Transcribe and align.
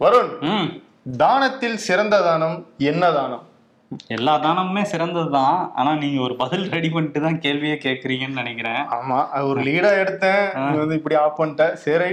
வருண் 0.00 0.30
தானத்தில் 1.18 1.74
சிறந்த 1.74 2.20
தானம் 2.20 2.66
என்ன 2.78 3.12
தானம்? 3.12 3.42
எல்லா 4.06 4.40
தானமுமே 4.42 4.82
சிறந்தது 4.82 5.30
தான் 5.30 5.72
ஆனா 5.74 5.94
நீங்க 5.94 6.20
ஒரு 6.20 6.36
பதில் 6.36 6.70
ரெடி 6.70 6.88
பண்ணிட்டு 6.88 7.20
தான் 7.20 7.40
கேள்வியே 7.40 7.76
கேக்குறீங்கன்னு 7.84 8.40
நினைக்கிறேன். 8.40 8.88
ஆமா 8.88 9.42
ஒரு 9.42 9.60
லீடா 9.60 9.90
எடுத்தேன். 10.02 10.76
வந்து 10.78 10.94
இப்படி 10.94 11.14
ஆஃப் 11.14 11.38
பண்ணிட்ட. 11.40 11.72
சரி. 11.74 12.08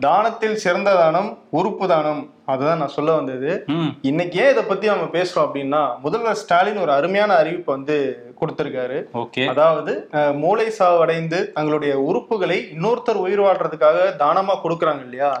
தானத்தில் 0.00 0.54
சிறந்த 0.54 0.94
தானம் 0.94 1.38
உறுப்பு 1.50 1.88
தானம். 1.88 2.30
அதுதான் 2.46 2.78
நான் 2.78 2.88
சொல்ல 2.88 3.12
வந்தது. 3.12 3.64
இன்னைக்கு 4.02 4.40
ஏன் 4.40 4.50
இதை 4.50 4.62
பத்தி 4.62 4.86
நம்ம 4.86 5.04
பேசுறோம் 5.04 5.46
அப்படின்னா 5.46 6.00
முதல்வர் 6.00 6.34
ஸ்டாலின் 6.34 6.76
ஒரு 6.76 6.92
அருமையான 6.92 7.34
அறிவிப்பை 7.42 7.66
வந்து 7.66 8.23
கொடுத்திருக்காரு. 8.40 8.98
ஓகே. 9.22 9.46
அதாவது 9.46 9.92
மூளை 10.34 10.68
சாவு 10.70 11.00
அடைந்து 11.00 11.52
தங்களுடைய 11.52 11.94
உறுப்புகளை 12.10 12.58
இன்னொருத்தர் 12.76 13.22
உயிர் 13.24 13.40
வாழ்றதுக்காக 13.40 13.98
தானமா 14.18 14.56
கொடுக்கறாங்க 14.64 15.02
இல்லையா? 15.02 15.32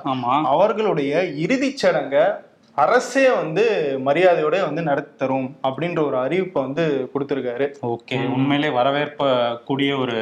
அவர்களுடைய 0.54 1.24
இறுதிச் 1.44 1.80
சடங்க 1.82 2.16
அரசே 2.76 3.34
வந்து 3.34 3.64
மரியாதையோட 4.04 4.60
வந்து 4.60 4.82
நடத்தி 4.82 5.12
தரும் 5.16 5.56
அப்படின்ற 5.62 6.06
ஒரு 6.06 6.16
அறிவிப்பை 6.16 6.62
வந்து 6.62 7.10
கொடுத்திருக்காரு. 7.14 7.74
ஓகே 7.82 8.28
உண்மையிலே 8.28 8.70
வரவேற்ப 8.70 9.26
கூடிய 9.64 9.96
ஒரு 9.96 10.12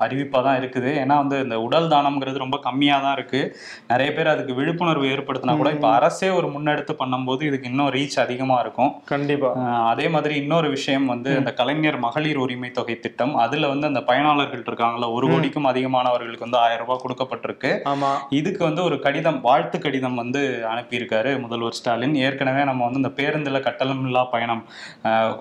அறிவிப்பா 0.00 0.42
தான் 0.42 0.60
இருக்குது. 0.60 0.90
ஏன்னா 1.02 1.16
வந்து 1.16 1.42
இந்த 1.42 1.60
உடல் 1.60 1.88
தானம்ங்கிறது 1.88 2.38
ரொம்ப 2.38 2.58
கம்மியா 2.58 2.98
தான் 2.98 3.12
இருக்கு. 3.12 3.56
நிறைய 3.88 4.12
பேர் 4.12 4.26
அதுக்கு 4.26 4.54
விழிப்புணர்வு 4.54 5.04
ஏற்படுத்தினா 5.04 5.56
கூட 5.56 5.70
இப்ப 5.70 5.90
அரசே 5.90 6.30
ஒரு 6.30 6.46
முன்னெடுத்து 6.46 6.96
பண்ணும்போது 6.98 7.42
இதுக்கு 7.42 7.68
இன்னும் 7.68 7.90
ரீச் 7.90 8.20
அதிகமா 8.20 8.60
இருக்கும். 8.60 9.02
கண்டிப்பா. 9.04 9.56
அஹ் 9.56 9.88
அதே 9.88 10.08
மாதிரி 10.08 10.34
இன்னொரு 10.34 10.68
விஷயம் 10.68 11.06
வந்து 11.06 11.36
இந்த 11.36 11.52
கலைஞர் 11.52 11.98
மகளிர் 11.98 12.36
உரிமை 12.36 12.70
தொகை 12.70 12.98
திட்டம். 12.98 13.34
அதுல 13.34 13.68
வந்து 13.68 13.86
அந்த 13.86 14.00
பயனாளர்கள் 14.00 14.66
இருக்காங்கல்ல 14.70 15.12
ஒரு 15.12 15.28
கோடிக்கும் 15.28 15.66
அதிகமானவர்களுக்கு 15.66 16.40
வந்து 16.40 16.58
ஆயிரம் 16.58 16.86
ரூபாய் 16.86 17.02
கொடுக்கப்பட்டிருக்கு. 17.04 17.80
ஆமா. 17.84 18.12
இதுக்கு 18.30 18.64
வந்து 18.64 18.82
ஒரு 18.82 19.00
கடிதம் 19.00 19.40
வாழ்த்து 19.40 19.78
கடிதம் 19.78 20.14
வந்து 20.14 20.64
அனுப்பியிருக்காரு 20.74 21.40
முதல்வர் 21.40 21.72
ஸ்டாலின். 21.72 21.88
ஏற்கனவே 21.98 22.64
நம்ம 22.64 22.84
வந்து 22.84 22.96
இந்த 22.96 23.12
பேருந்துல 23.16 23.60
கட்டணமில்லா 23.60 24.26
பயணம் 24.30 24.62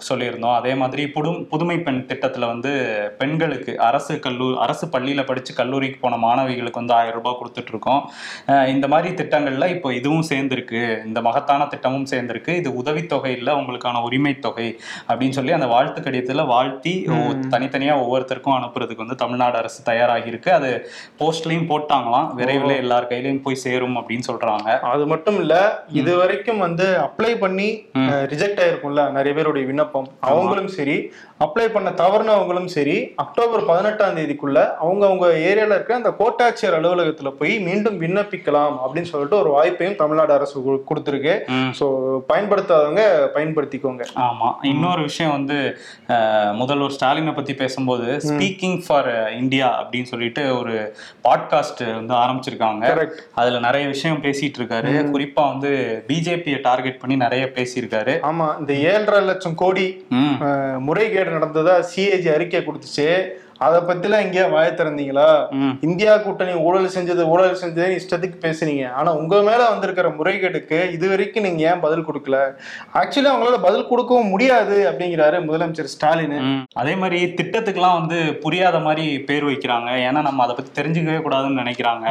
சொல்லியிருந்தோம். 0.09 0.55
அதே 0.55 0.73
மாதிரி 0.73 1.07
புது 1.09 1.45
புதுமை 1.45 1.79
பெண் 1.79 2.05
திட்டத்துல 2.07 2.45
வந்து 2.45 2.71
பெண்களுக்கு 3.17 3.79
அரசு 3.81 4.19
கல்லூரி 4.19 4.57
அரசு 4.59 4.87
பள்ளியில 4.87 5.25
படிச்சு 5.25 5.53
கல்லூரிக்கு 5.53 5.99
போன 5.99 6.15
மாணவிகளுக்கு 6.17 6.73
வந்து 6.73 6.93
ஆயிரம் 6.93 7.13
ரூபாய் 7.13 7.37
அஹ், 8.47 8.67
இந்த 8.67 8.87
மாதிரி 8.87 9.13
திட்டங்கள்ல 9.13 9.67
இப்போ 9.67 9.93
இதுவும் 9.93 10.23
சேர்ந்திருக்கு. 10.29 10.81
இந்த 11.05 11.21
மகத்தான 11.21 11.65
திட்டமும் 11.65 12.05
சேர்ந்திருக்கு. 12.05 12.49
இது 12.53 12.75
உதவித்தொகை 12.75 13.31
இல்லை 13.31 13.53
உங்களுக்கான 13.53 14.01
உரிமை 14.01 14.39
தொகை 14.39 14.67
அப்படின்னு 15.07 15.29
சொல்லி 15.29 15.51
அந்த 15.51 15.67
வாழ்த்து 15.67 16.01
கடிதத்துல 16.01 16.45
வாழ்த்தி 16.45 17.05
ஒ- 17.07 17.13
தனித்தனியா 17.49 17.95
ஒவ்வொருத்தருக்கும் 17.97 18.57
அனுப்புறதுக்கு 18.57 18.95
வந்து 18.95 19.15
தமிழ்நாடு 19.15 19.57
அரசு 19.57 19.83
தயாராகி 19.83 20.27
இருக்கு 20.27 20.53
அது 20.53 20.71
போஸ்ட்லயும் 21.19 21.69
போட்டாங்களாம். 21.69 22.33
விரைவில் 22.33 22.75
எல்லார் 22.75 23.07
கையிலயும் 23.07 23.41
போய் 23.41 23.55
சேரும் 23.55 23.97
அப்படின்னு 23.97 24.27
சொல்றாங்க. 24.27 24.79
அது 24.89 25.07
மட்டும் 25.07 25.39
இல்ல 25.39 25.53
இது 25.91 26.11
வரைக்கும் 26.39 26.65
வந்து 26.67 26.85
அப்ளை 27.05 27.31
பண்ணி 27.39 27.65
ரிஜெக்ட் 28.31 28.59
ஆயிருக்கும்ல 28.63 29.01
நிறைய 29.15 29.31
பேருடைய 29.37 29.63
விண்ணப்பம். 29.69 30.05
அவங்களும் 30.29 30.69
சரி. 30.75 30.95
அப்ளை 31.39 31.67
பண்ண 31.67 31.89
தவறுனவங்களும் 31.91 32.65
சரி 32.65 33.13
அக்டோபர் 33.15 33.65
பதினெட்டாம் 33.65 34.17
தேதிக்குள்ள 34.17 34.75
அவங்க 34.77 35.05
அவங்க 35.05 35.27
ஏரியால 35.43 35.75
இருக்க 35.75 35.95
அந்த 35.95 36.15
கோட்டாட்சியர் 36.17 36.75
அலுவலகத்துல 36.77 37.29
போய் 37.31 37.59
மீண்டும் 37.59 38.01
விண்ணப்பிக்கலாம் 38.01 38.73
அப்படின்னு 38.79 39.01
சொல்லிட்டு 39.03 39.37
ஒரு 39.37 39.51
வாய்ப்பையும் 39.51 39.95
தமிழ்நாடு 39.95 40.33
அரசு 40.33 40.55
கொடுத்திருக்கு. 40.89 41.33
சோ 41.79 41.85
பயன்படுத்தாதவங்க 42.29 43.03
பயன்படுத்திக்கோங்க. 43.35 44.03
ஆமா. 44.23 44.49
இன்னொரு 44.63 45.01
விஷயம் 45.01 45.31
வந்து 45.31 45.57
முதல்வர் 46.53 46.95
ஸ்டாலினை 46.97 47.35
பத்தி 47.35 47.53
பேசும்போது 47.53 48.07
ஸ்பீக்கிங் 48.27 48.83
ஃபார் 48.87 49.09
இந்தியா 49.33 49.67
அப்படின்னு 49.81 50.03
சொல்லிட்டு 50.03 50.57
ஒரு 50.57 50.75
பாட்காஸ்ட் 51.23 51.95
வந்து 51.95 52.13
ஆரம்பிச்சிருக்காங்க. 52.15 52.83
அதுல 53.33 53.59
நிறைய 53.59 53.87
விஷயம் 53.87 54.21
பேசிட்டு 54.21 54.59
இருக்காரு 54.59 54.87
குறிப்பா 55.11 55.47
வந்து 55.47 55.71
பிஜேபியை 56.07 56.61
டார்கெட் 56.61 56.99
பண்ணி 56.99 57.15
நிறைய 57.17 57.51
பேசியிருக்காரு. 57.55 58.15
ஆமா. 58.23 58.59
இந்த 58.59 58.73
ஏழரை 58.89 59.21
லட்சம் 59.23 59.55
கோடி 59.55 59.87
ம். 60.09 60.35
அஹ், 60.41 60.77
முறைகேடு 61.29 61.39
நடந்ததா 61.39 61.75
சிஏஜி 61.91 62.29
அறிக்கை 62.35 62.61
கொடுத்துச்சு. 62.63 63.07
அதை 63.65 63.79
பத்திலாம் 63.87 64.23
எங்கேயா 64.25 64.45
வாய 64.53 64.67
திறந்தீங்களா. 64.79 65.27
இந்தியா 65.87 66.11
கூட்டணி 66.25 66.53
ஊழல் 66.67 66.93
செஞ்சது 66.95 67.23
ஊழல் 67.33 67.59
செஞ்சது 67.61 67.87
இஷ்டத்துக்கு 67.99 68.37
பேசுனீங்க. 68.45 68.85
ஆனா 68.99 69.09
உங்க 69.21 69.41
மேல 69.47 69.61
வந்திருக்கிற 69.71 70.09
முறைகேடுக்கு 70.19 70.79
இது 70.95 71.05
வரைக்கும் 71.11 71.45
நீங்க 71.47 71.63
ஏன் 71.71 71.83
பதில் 71.85 72.05
கொடுக்கல? 72.09 72.37
ஆக்சுவலி 73.01 73.29
அவங்களால 73.31 73.59
பதில் 73.67 73.89
கொடுக்கவும் 73.91 74.31
முடியாது 74.33 74.77
அப்படிங்கிறாரு 74.89 75.39
முதலமைச்சர் 75.47 75.91
ஸ்டாலின். 75.95 76.37
அதே 76.83 76.93
மாதிரி 77.01 77.19
திட்டத்துக்கெல்லாம் 77.39 77.97
வந்து 77.99 78.19
புரியாத 78.45 78.79
மாதிரி 78.87 79.05
பேர் 79.29 79.47
வைக்கிறாங்க. 79.49 79.89
ஏன்னா 80.07 80.23
நம்ம 80.29 80.43
அதை 80.45 80.55
பத்தி 80.59 80.73
தெரிஞ்சுக்கவே 80.79 81.19
கூடாதுன்னு 81.25 81.61
நினைக்கிறாங்க. 81.63 82.07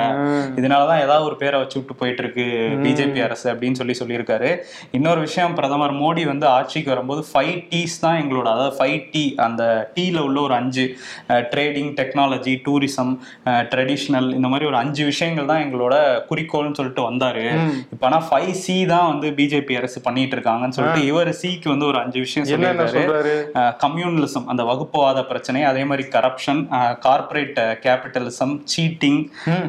இதனாலதான் 0.60 1.02
ஏதாவது 1.06 1.26
ஒரு 1.30 1.38
பேரை 1.44 1.56
வச்சு 1.62 1.78
விட்டு 1.78 1.98
போயிட்டு 2.02 2.22
இருக்கு 2.24 2.46
பிஜேபி 2.84 3.22
அரசு 3.28 3.48
அப்படின்னு 3.54 3.80
சொல்லி 3.80 3.96
சொல்லியிருக்காரு. 4.02 4.50
இன்னொரு 4.98 5.20
விஷயம் 5.26 5.56
பிரதமர் 5.60 5.98
மோடி 6.02 6.24
வந்து 6.32 6.48
ஆட்சிக்கு 6.56 6.94
வரும்போது 6.94 7.24
ஃபைவ் 7.30 7.56
டீஸ் 7.72 8.00
தான் 8.04 8.20
எங்களோட 8.22 8.46
அதாவது 8.54 8.76
ஃபைவ் 8.78 8.98
டி 9.14 9.24
அந்த 9.48 9.62
டீல 9.96 10.18
உள்ள 10.28 10.38
ஒரு 10.46 10.56
அஞ்சு 10.60 10.86
ட்ரேடிங் 11.52 11.90
டெக்னாலஜி 12.00 12.54
டூரிசம் 12.66 13.12
ட்ரெடிஷ்னல் 13.72 14.28
இந்த 14.38 14.48
மாதிரி 14.52 14.68
ஒரு 14.70 14.78
அஞ்சு 14.82 15.02
விஷயங்கள் 15.10 15.50
தான் 15.52 15.62
எங்களோட 15.64 15.94
குறிக்கோள்னு 16.30 16.76
சொல்லிட்டு 16.78 17.04
வந்தாரு. 17.08 17.44
இப்போ 17.94 18.06
ஆனா 18.08 18.20
ஃபைவ் 18.28 18.52
சி 18.62 18.76
தான் 18.92 19.08
வந்து 19.12 19.28
பிஜேபி 19.38 19.76
அரசு 19.80 19.98
பண்ணிட்டு 20.06 20.36
இருக்காங்கன்னு 20.38 20.76
சொல்லிட்டு 20.78 21.02
இவர் 21.10 21.32
சிக்கு 21.42 21.68
வந்து 21.74 21.88
ஒரு 21.90 22.00
அஞ்சு 22.02 22.18
விஷயம் 22.26 22.48
சொல்லியிருக்காரு. 22.52 23.34
கம்யூனலிசம் 23.84 24.48
அந்த 24.52 24.62
வகுப்புவாத 24.70 25.24
பிரச்சனை 25.30 25.62
அதே 25.70 25.84
மாதிரி 25.90 26.06
corruption 26.16 26.62
corporate 27.06 27.60
capitalism 27.86 28.54
cheating 28.74 29.20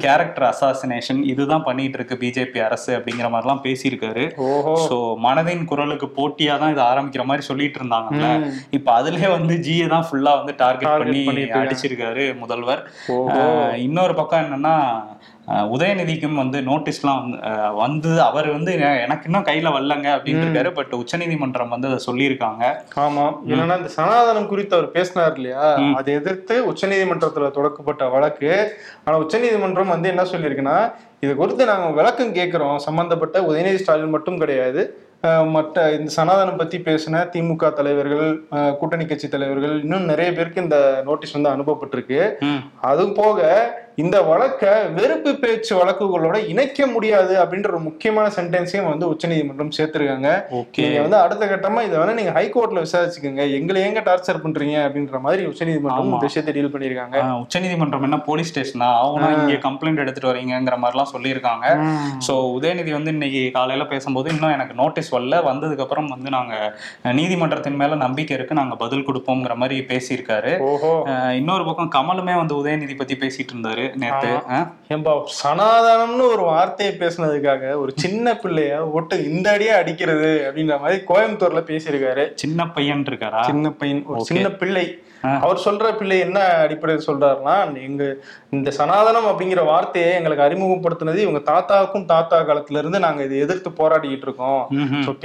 character 0.06 0.48
assassination 0.52 1.22
இதுதான் 1.32 1.66
பண்ணிட்டு 1.70 1.98
இருக்கு 2.00 2.18
பிஜேபி 2.24 2.60
அரசு 2.68 2.92
அப்படிங்கிற 2.98 3.30
மாதிரிலாம் 3.36 3.64
பேசியிருக்காரு. 3.68 4.26
சோ 4.88 4.96
மனதின் 5.28 5.66
குரலுக்கு 5.72 6.08
போட்டியா 6.18 6.56
தான் 6.62 6.74
இது 6.76 6.84
ஆரம்பிக்கிற 6.92 7.24
மாதிரி 7.30 7.44
சொல்லிட்டு 7.50 7.80
இருந்தாங்கல்ல. 7.82 8.28
இப்ப 8.78 8.88
அதுலயே 9.00 9.30
வந்து 9.38 9.56
ஜியை 9.66 9.88
தான் 9.96 10.06
ஃபுல்லா 10.08 10.34
வந்து 10.40 10.56
டார்கெட் 10.64 10.92
பண்ணி. 11.00 11.24
அடிச்சிருக்காரு 11.62 12.26
முதல்வர். 12.44 12.84
இன்னொரு 13.88 14.16
பக்கம் 14.16 14.46
என்னன்னா 14.46 14.76
உதயநிதிக்கும் 15.76 16.40
வந்து 16.42 16.58
நோட்டீஸ்லாம் 16.62 17.30
வந்து 17.76 18.22
அவர் 18.22 18.48
வந்து 18.52 18.72
எனக்கு 19.06 19.28
இன்னும் 19.30 19.46
கையில 19.48 19.72
வரலங்க 19.76 20.08
அப்படின்னு 20.16 20.44
இருக்காரு 20.46 20.72
பட் 20.74 20.94
உச்சநீதிமன்றம் 21.00 21.74
வந்து 21.76 21.88
அதை 21.88 22.00
சொல்லியிருக்காங்க. 22.08 22.64
ஆமா. 23.06 23.26
என்னன்னா 23.48 23.78
இந்த 23.80 23.92
சனாதனம் 23.96 24.50
குறித்து 24.52 24.78
அவர் 24.78 24.92
பேசினார் 24.92 25.36
இல்லையா? 25.36 25.66
அதை 25.96 26.14
எதிர்த்து 26.14 26.56
உச்சநீதிமன்றத்துல 26.72 27.52
தொடக்கப்பட்ட 27.58 28.12
வழக்கு. 28.12 28.52
ஆனா 29.06 29.18
உச்சநீதிமன்றம் 29.18 29.94
வந்து 29.96 30.10
என்ன 30.10 30.24
சொல்லியிருக்குன்னா 30.24 30.78
இது 31.20 31.36
குறித்து 31.36 31.66
நாங்க 31.66 31.88
விளக்கம் 32.00 32.38
கேட்கிறோம். 32.40 32.78
சம்பந்தப்பட்ட 32.88 33.40
உதயநிதி 33.42 33.82
ஸ்டாலின் 33.84 34.16
மட்டும் 34.18 34.38
கிடையாது. 34.38 34.84
மற்ற 35.24 35.78
இந்த 35.92 36.10
சனாதனம் 36.16 36.58
பத்தி 36.58 36.78
பேசின 36.78 37.22
திமுக 37.34 37.74
தலைவர்கள் 37.74 38.28
கூட்டணி 38.80 39.06
கட்சி 39.06 39.28
தலைவர்கள் 39.28 39.74
இன்னும் 39.82 40.06
நிறைய 40.06 40.30
பேருக்கு 40.32 40.62
இந்த 40.62 40.78
நோட்டீஸ் 41.06 41.36
வந்து 41.38 41.52
அனுப்பப்பட்டிருக்கு. 41.56 42.22
அதுவும் 42.92 43.14
போக 43.14 43.40
இந்த 44.02 44.18
வழக்கை 44.30 44.74
வெறுப்பு 44.98 45.32
பேச்சு 45.44 45.72
வழக்குகளோட 45.78 46.38
இணைக்க 46.52 46.86
முடியாது 46.94 47.34
அப்படின்ற 47.42 47.70
ஒரு 47.74 47.82
முக்கியமான 47.88 48.26
சென்டென்ஸையும் 48.36 48.90
வந்து 48.90 49.06
உச்சநீதிமன்றம் 49.14 49.72
சேர்த்திருக்காங்க. 49.78 50.30
நீங்க 50.84 51.00
வந்து 51.06 51.18
அடுத்த 51.22 51.44
கட்டமா 51.52 51.82
இதை 51.88 51.96
வேணா 52.00 52.14
நீங்க 52.20 52.34
ஹைகோர்ட்ல 52.38 52.84
விசாரிச்சுக்கோங்க. 52.86 53.44
எங்களை 53.58 53.80
எங்க 53.88 54.02
டார்ச்சர் 54.10 54.42
பண்றீங்க 54.44 54.76
அப்படின்ற 54.88 55.20
மாதிரி 55.26 55.44
உச்சநீதிமன்றம் 55.52 56.14
விஷயத்தை 56.28 56.54
டீல் 56.58 56.72
பண்ணிருக்காங்க 56.76 57.24
உச்சநீதிமன்றம் 57.44 58.06
என்ன 58.10 58.20
போலீஸ் 58.30 58.52
ஸ்டேஷனா 58.52 58.90
அவங்க 59.02 59.30
இங்க 59.42 59.58
கம்ப்ளைண்ட் 59.68 60.04
எடுத்துட்டு 60.04 60.32
வரீங்கங்கிற 60.32 60.78
மாதிரிலாம் 60.84 61.12
சொல்லியிருக்காங்க. 61.14 61.66
சோ 62.28 62.36
உதயநிதி 62.58 62.94
வந்து 62.98 63.14
இன்னைக்கு 63.16 63.44
காலையில 63.58 63.88
பேசும்போது 63.94 64.30
இன்னும் 64.36 64.56
எனக்கு 64.58 64.80
நோட்டீஸ் 64.82 65.14
வரல. 65.18 65.42
வந்ததுக்கு 65.50 65.86
அப்புறம் 65.88 66.10
வந்து 66.16 66.36
நாங்க 66.38 66.54
நீதிமன்றத்தின் 67.20 67.80
மேல 67.84 68.00
நம்பிக்கை 68.06 68.38
இருக்கு. 68.40 68.60
நாங்க 68.62 68.78
பதில் 68.86 69.06
கொடுப்போங்கிற 69.10 69.56
மாதிரி 69.64 69.80
பேசியிருக்காரு. 69.92 70.54
இன்னொரு 71.42 71.66
பக்கம் 71.72 71.94
கமலுமே 72.00 72.38
வந்து 72.44 72.56
உதயநிதி 72.62 72.98
பத்தி 73.04 73.18
பேசிட்டு 73.26 73.54
இருந்தாரு. 73.56 73.88
நேத்து 73.96 74.30
ஏம்பா 74.90 75.14
சனாதனம்னு 75.44 76.26
ஒரு 76.30 76.42
வார்த்தையை 76.44 76.96
பேசுனதுக்காக 76.96 77.74
ஒரு 77.76 77.92
சின்ன 77.96 78.34
பிள்ளைய 78.34 78.92
ஒட்டு 78.92 79.24
இந்த 79.30 79.52
அடியே 79.52 79.70
அடிக்கிறது 79.72 80.32
அப்படின்ற 80.46 80.80
மாதிரி 80.80 81.04
கோயம்புத்தூர்ல 81.08 81.64
பேசியிருக்காரு 81.68 82.26
சின்ன 82.36 82.68
பையன் 82.70 83.04
இருக்காரா 83.04 83.42
சின்ன 83.42 83.72
பையன் 83.72 84.06
ஒரு. 84.06 84.22
சின்ன 84.22 84.50
பிள்ளை. 84.52 84.86
அவர் 85.22 85.64
சொல்ற 85.66 85.96
பிள்ளை 85.98 86.20
என்ன 86.20 86.40
அடிப்படையில் 86.40 87.08
சொல்றாருன்னா 87.08 87.56
எங்க 87.88 88.04
இந்த 88.50 88.70
சனாதனம் 88.78 89.30
அப்படிங்கிற 89.32 89.66
வார்த்தையை 89.66 90.12
எங்களுக்கு 90.14 90.46
அறிமுகப்படுத்தினது 90.46 91.24
இவங்க 91.26 91.42
தாத்தாவுக்கும் 91.52 92.06
தாத்தா 92.06 92.38
காலத்துல 92.42 92.78
இருந்து 92.78 93.00
நாங்க 93.00 93.24
இதை 93.24 93.40
எதிர்த்து 93.40 93.70
போராடிக்கிட்டு 93.70 94.28
இருக்கோம். 94.28 94.62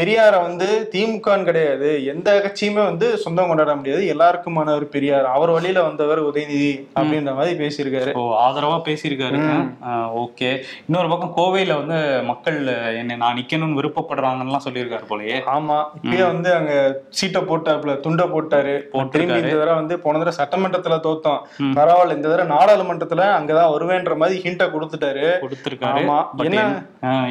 பெரியார 0.00 0.34
வந்து 0.42 0.88
திமுகன்னு 0.92 1.48
கிடையாது. 1.48 1.90
எந்த 2.04 2.30
கட்சியுமே 2.44 2.82
வந்து 2.90 3.06
சொந்தம் 3.16 3.48
கொண்டாட 3.48 3.74
முடியாது. 3.74 4.02
எல்லாருக்குமான 4.14 4.74
ஒரு 4.74 4.86
பெரியார். 4.86 5.26
அவர் 5.36 5.50
வழியில 5.50 5.82
வந்தவர் 5.82 6.22
உதயநிதி 6.24 6.72
அப்படின்ற 7.00 7.34
மாதிரி 7.34 7.54
பேசியிருக்காரு. 7.62 8.12
ஓ 8.12 8.24
ஆதரவா 8.46 8.78
பேசியிருக்காரு. 8.88 9.40
ஓகே. 10.24 10.50
இன்னொரு 10.86 11.08
பக்கம் 11.08 11.34
கோவையில 11.36 11.76
வந்து 11.80 12.22
மக்கள் 12.22 12.60
என்னை 13.00 13.16
நான் 13.16 13.36
நிக்கணும்னு 13.36 13.78
விருப்பப்படுறாங்கன்னு 13.80 14.64
சொல்லியிருக்காரு 14.68 15.06
போலயே. 15.08 15.38
ஆமா. 15.56 15.78
இப்பயே 16.02 16.26
வந்து 16.32 16.52
அங்க 16.54 16.74
சீட்டை 17.10 17.42
போட்டாப்ல 17.42 18.00
துண்டை 18.00 18.26
போட்டாரு. 18.34 18.76
திரும்பி 19.14 19.40
இந்த 19.40 19.56
தடவை 19.56 19.82
வந்து 19.84 19.98
போன 19.98 20.18
தடவை 20.18 20.34
சட்டமன்றத்துல 20.38 20.94
தோத்தோம். 21.06 21.40
பரவாயில்ல 21.62 22.14
இந்த 22.14 22.28
தடவை 22.28 22.56
நாடாளுமன்றத்துல 22.56 23.22
அங்கதான் 23.38 23.72
வருவேன்ற 23.74 24.16
மாதிரி 24.16 24.40
ஹிண்ட 24.44 24.64
கொடுத்துட்டாரு. 24.64 25.30
கொடுத்திருக்காரு. 25.40 26.04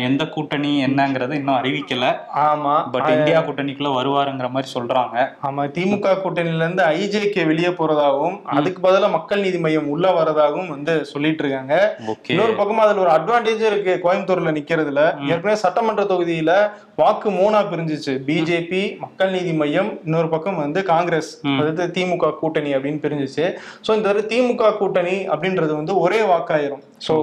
எந்த 0.04 0.26
கூட்டணி 0.26 0.86
என்னங்கறது 0.86 1.32
இன்னும் 1.32 1.56
அறிவிக்கல. 1.56 2.16
ஆமா. 2.36 2.90
பட் 2.92 3.10
இந்தியா 3.10 3.40
கூட்டணிக்குள்ள 3.40 3.92
வருவாருங்கிற 4.00 4.50
மாதிரி 4.50 4.72
சொல்றாங்க. 4.74 5.18
ஆமா. 5.44 5.62
திமுக 5.78 6.16
கூட்டணியில 6.24 6.56
இருந்து 6.56 6.84
ஐஜேகே 6.84 7.46
வெளியே 7.46 7.68
போறதாகவும் 7.68 8.42
அதுக்கு 8.44 8.90
பதிலா 8.90 9.12
மக்கள் 9.12 9.40
நீதி 9.40 9.60
மையம் 9.60 9.90
உள்ள 9.90 10.10
வரதாகவும் 10.12 10.68
வந்து 10.68 11.06
சொல்லிட்டு 11.06 11.44
இருக்காங்க. 11.44 11.98
இன்னொரு 12.28 12.54
பக்கம் 12.54 12.80
அதுல 12.80 13.02
ஒரு 13.02 13.10
அட்வான்டேஜ் 13.10 13.66
இருக்கு. 13.72 14.00
கோயம்புத்தூர்ல 14.04 14.52
நிக்கிறதுல. 14.52 15.02
ஏற்கனவே 15.22 15.56
சட்டமன்ற 15.56 16.04
தொகுதியில 16.04 16.70
வாக்கு 16.96 17.32
மூணா 17.32 17.62
பிரிஞ்சுச்சு. 17.72 18.20
பிஜேபி 18.28 18.98
மக்கள் 18.98 19.32
நீதி 19.32 19.54
மையம் 19.54 20.00
இன்னொரு 20.06 20.30
பக்கம் 20.30 20.56
வந்து 20.56 20.84
காங்கிரஸ். 20.84 21.42
அதாவது 21.46 21.92
திமுக 21.94 22.32
கூட்டணி 22.44 22.72
அப்படின்னு 22.78 23.04
பிரிஞ்சிச்சு. 23.06 23.48
ஸோ 23.88 23.92
இந்த 24.00 24.10
திமுக 24.32 24.74
கூட்டணி 24.82 25.18
அப்படின்றது 25.36 25.74
வந்து 25.82 25.96
ஒரே 26.06 26.22
வாக்காயிரும். 26.34 26.84
சோ 27.06 27.14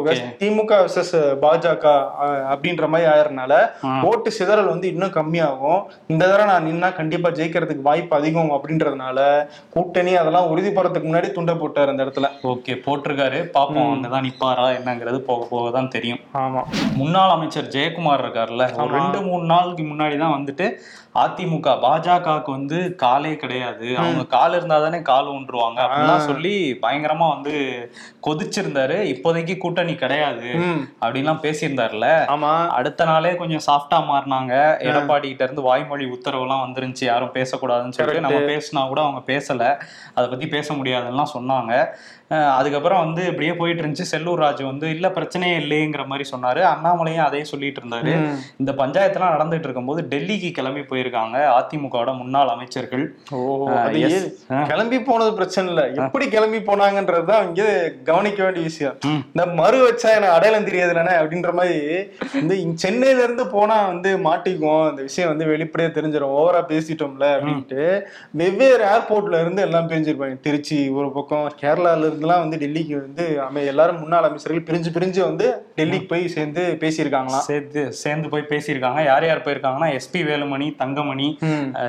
திமுக 0.41 0.73
வர்சஸ் 0.81 1.15
பாஜக 1.43 1.85
அப்படின்ற 2.53 2.87
மாதிரி 2.93 3.09
ஆயறனால 3.13 3.53
ஓட்டு 4.09 4.31
சிதறல் 4.39 4.71
வந்து 4.73 4.87
இன்னும் 4.93 5.15
கம்மியாகும். 5.19 5.81
இந்த 6.13 6.23
தடவை 6.31 6.47
நான் 6.51 6.67
நின்னா 6.69 6.89
கண்டிப்பா 6.99 7.29
ஜெயிக்கிறதுக்கு 7.39 7.89
வாய்ப்பு 7.89 8.15
அதிகம் 8.19 8.53
அப்படின்றதுனால 8.57 9.19
கூட்டணி 9.75 10.15
அதெல்லாம் 10.23 10.51
உறுதிப்படுறதுக்கு 10.53 11.11
முன்னாடி 11.11 11.31
துண்டை 11.37 11.55
போட்டார் 11.63 11.93
அந்த 11.93 12.05
இடத்துல. 12.07 12.29
ஓகே 12.53 12.75
போட்டிருக்காரு. 12.87 13.41
பாப்போம் 13.57 13.91
அங்கதான் 13.95 14.27
நிப்பாரா 14.29 14.67
என்னங்கிறது 14.79 15.21
போக 15.31 15.47
போக 15.53 15.71
தான் 15.79 15.93
தெரியும். 15.97 16.23
ஆமா. 16.45 16.63
முன்னாள் 17.01 17.35
அமைச்சர் 17.37 17.73
ஜெயக்குமார் 17.77 18.25
இருக்கார்ல 18.25 18.67
ஒரு 18.83 18.93
ரெண்டு 18.99 19.21
மூணு 19.29 19.45
நாளுக்கு 19.55 19.85
முன்னாடி 19.93 20.19
தான் 20.25 20.37
வந்துட்டு 20.39 20.67
அதிமுக 21.23 21.69
பாஜகவுக்கு 21.85 22.51
வந்து 22.57 22.79
காலே 23.03 23.31
கிடையாது. 23.43 23.87
அவங்க 24.01 24.23
கால் 24.35 24.55
இருந்தா 24.59 24.77
தானே 24.85 24.99
கால் 25.09 25.31
ஊன்றுவாங்க 25.37 25.79
அப்படிலாம் 25.85 26.29
சொல்லி 26.29 26.53
பயங்கரமா 26.85 27.27
வந்து 27.35 27.55
கொதிச்சிருந்தாரு. 28.27 28.97
இப்போதைக்கு 29.15 29.55
கூட்டணி 29.71 29.95
கிடையாது 29.95 30.49
அப்படின்லாம் 31.01 31.43
பேசியிருந்தாருல. 31.43 32.07
ஆமா. 32.27 32.69
அடுத்த 32.69 33.05
நாளே 33.05 33.35
கொஞ்சம் 33.35 33.67
சாஃப்டா 33.67 33.93
மாறினாங்க. 33.93 34.55
எடப்பாடி 34.89 35.21
கிட்ட 35.21 35.45
இருந்து 35.45 35.63
வாய்மொழி 35.63 36.05
உத்தரவுலாம் 36.05 36.63
வந்துருந்துச்சு. 36.67 37.05
யாரும் 37.05 37.33
பேசக்கூடாதுன்னு 37.35 37.91
சொல்லிட்டு 37.91 38.21
நம்ம 38.21 38.39
பேசினா 38.39 38.87
கூட 38.87 39.01
அவங்க 39.03 39.33
பேசல. 39.33 39.81
அதை 40.15 40.29
பத்தி 40.31 40.49
பேச 40.49 40.75
முடியாதுன்னுலாம் 40.75 41.33
சொன்னாங்க. 41.35 41.89
அதுக்கப்புறம் 42.31 43.03
வந்து 43.05 43.23
இப்படியே 43.27 43.55
போயிட்டு 43.55 43.83
இருந்துச்சு. 43.83 44.05
செல்லூர் 44.11 44.43
ராஜு 44.45 44.63
வந்து 44.67 44.87
இல்ல 44.95 45.07
பிரச்சனையே 45.09 45.55
இல்லைங்கிற 45.63 46.03
மாதிரி 46.07 46.25
சொன்னாரு. 46.33 46.61
அண்ணாமலையும் 46.73 47.29
அதே 47.29 47.41
சொல்லிட்டு 47.51 47.81
இருந்தாரு. 47.81 48.13
இந்த 48.57 48.73
பஞ்சாயத்துலாம் 48.81 49.35
நடந்துட்டு 49.35 49.67
இருக்கும்போது 49.69 50.03
டெல்லிக்கு 50.11 50.51
கிளம்பி 50.59 50.83
போயிருக்காங்க 50.91 51.39
அதிமுகவோட 51.57 52.13
முன்னாள் 52.19 52.53
அமைச்சர்கள். 52.55 53.05
கிளம்பி 54.71 55.01
போனது 55.01 55.33
பிரச்சனை 55.35 55.71
இல்ல. 55.73 55.85
எப்படி 56.05 56.29
கிளம்பி 56.29 56.61
போனாங்கன்றதுதான் 56.69 57.47
இங்க 57.49 57.65
கவனிக்க 58.11 58.41
வேண்டிய 58.45 58.65
விஷயம். 58.71 58.97
இந்த 59.07 59.47
மறு 59.61 59.79
வச்சா 59.87 60.09
எனக்கு 60.19 60.37
அடையாளம் 60.37 60.69
தெரியாதுலனே 60.69 61.15
அப்படின்ற 61.23 61.53
மாதிரி 61.53 61.79
இந்த 62.43 62.55
சென்னையில 62.85 63.25
இருந்து 63.25 63.47
போனா 63.57 63.79
வந்து 63.87 64.13
மாட்டிக்குவோம். 64.29 64.89
இந்த 64.91 65.03
விஷயம் 65.09 65.31
வந்து 65.33 65.51
வெளிப்படையா 65.53 65.91
தெரிஞ்சிடும் 65.99 66.37
ஓவரா 66.39 66.63
பேசிட்டோம்ல 66.73 67.27
அப்படின்ட்டு 67.37 67.83
வெவ்வேறு 68.43 68.85
ஏர்போர்ட்ல 68.95 69.41
இருந்து 69.41 69.63
எல்லாம் 69.69 69.91
பிரிஞ்சிருப்பாங்க. 69.91 70.39
திருச்சி 70.49 70.79
ஒரு 71.01 71.11
பக்கம் 71.19 71.47
கேரளால 71.63 72.19
இருந்துலாம் 72.21 72.43
வந்து 72.45 72.57
டெல்லிக்கு 72.63 72.95
வந்து 73.05 73.25
அமை 73.45 73.61
எல்லாரும் 73.73 74.01
முன்னாள் 74.03 74.27
அமைச்சர்கள் 74.29 74.67
பிரிஞ்சு 74.69 74.91
பிரிஞ்சு 74.97 75.21
வந்து 75.29 75.47
டெல்லிக்கு 75.79 76.09
போய் 76.13 76.25
சேர்ந்து 76.35 76.63
பேசியிருக்காங்களாம். 76.83 77.45
சேர்த்து 77.51 77.83
சேர்ந்து 78.01 78.31
போய் 78.33 78.49
பேசியிருக்காங்க. 78.51 79.01
யார் 79.11 79.27
யார் 79.29 79.45
போயிருக்காங்கன்னா 79.47 79.89
SP 79.99 80.21
Velumani 80.29 80.69
Thangamani 80.81 81.29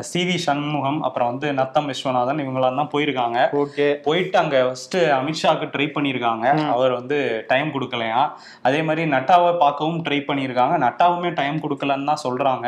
C 0.10 0.22
V 0.28 0.38
Shanmugam 0.46 1.00
அப்புறம் 1.08 1.30
வந்து 1.32 1.48
நத்தம் 1.60 1.90
விஸ்வநாதன் 1.92 2.42
இவங்களாம் 2.44 2.80
தான் 2.82 2.92
போயிருக்காங்க. 2.94 3.40
ஓகே. 3.64 3.88
போயிட்டு 4.08 4.40
அங்க 4.44 4.58
ஃபர்ஸ்ட் 4.68 4.98
அமித்ஷாக்கு 5.20 5.68
ட்ரை 5.74 5.88
பண்ணியிருக்காங்க. 5.98 6.46
அவர் 6.76 6.96
வந்து 7.00 7.18
டைம் 7.52 7.74
கொடுக்கலையா? 7.76 8.22
அதே 8.70 8.80
மாதிரி 8.90 9.06
நட்டாவை 9.16 9.52
பார்க்கவும் 9.66 10.00
ட்ரை 10.08 10.22
பண்ணியிருக்காங்க. 10.30 10.78
நட்டாவுமே 10.86 11.32
டைம் 11.42 11.60
கொடுக்கலன்னு 11.66 12.10
தான் 12.12 12.24
சொல்றாங்க. 12.26 12.68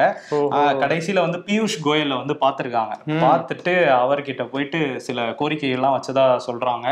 கடைசியில 0.83 1.25
வந்து 1.27 1.41
பியூஷ் 1.49 1.79
கோயலை 1.87 2.17
வந்து 2.23 2.37
பார்த்திருக்காங்க. 2.43 2.93
பார்த்துட்டு 3.25 3.75
அவர்கிட்ட 4.01 4.43
போயிட்டு 4.53 4.81
சில 5.07 5.21
கோரிக்கைகள்லாம் 5.39 5.97
வச்சதா 5.97 6.27
சொல்றாங்க. 6.49 6.87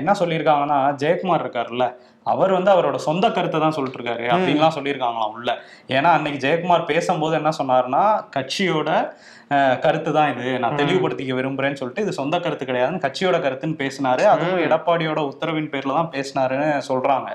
என்ன 0.00 0.14
சொல்லியிருக்காங்கன்னா 0.22 0.78
ஜெயக்குமார் 1.02 1.44
இருக்காருல்ல 1.44 1.86
அவர் 2.32 2.56
வந்து 2.56 2.70
அவரோட 2.72 2.96
சொந்த 3.06 3.26
கருத்தை 3.36 3.58
தான் 3.60 3.76
சொல்லிட்டு 3.76 3.98
இருக்காரு 3.98 4.26
அப்படின்லாம் 4.34 4.76
சொல்லியிருக்காங்களாம் 4.78 5.34
உள்ள. 5.36 5.50
ஏன்னா 5.96 6.10
அன்னைக்கு 6.16 6.42
ஜெயக்குமார் 6.44 6.90
பேசும்போது 6.90 7.34
என்ன 7.42 7.50
சொன்னாருன்னா 7.60 8.02
கட்சியோட 8.36 8.90
கருத்து 9.84 10.10
தான் 10.16 10.30
இது. 10.32 10.44
நான் 10.62 10.76
தெளிவுபடுத்திக்க 10.80 11.32
விரும்புறேன்னு 11.38 11.78
சொல்லிட்டு 11.80 12.04
இது 12.04 12.12
சொந்த 12.18 12.36
கருத்து 12.44 12.68
கிடையாதுன்னு 12.68 13.02
கட்சியோட 13.04 13.36
கருத்துன்னு 13.44 13.76
பேசினாரு. 13.80 14.22
அதுவும் 14.34 14.62
எடப்பாடியோட 14.66 15.20
உத்தரவின் 15.30 15.68
பேர்ல 15.72 15.96
தான் 15.98 16.10
பேசினாருன்னு 16.14 16.68
சொல்றாங்க. 16.86 17.28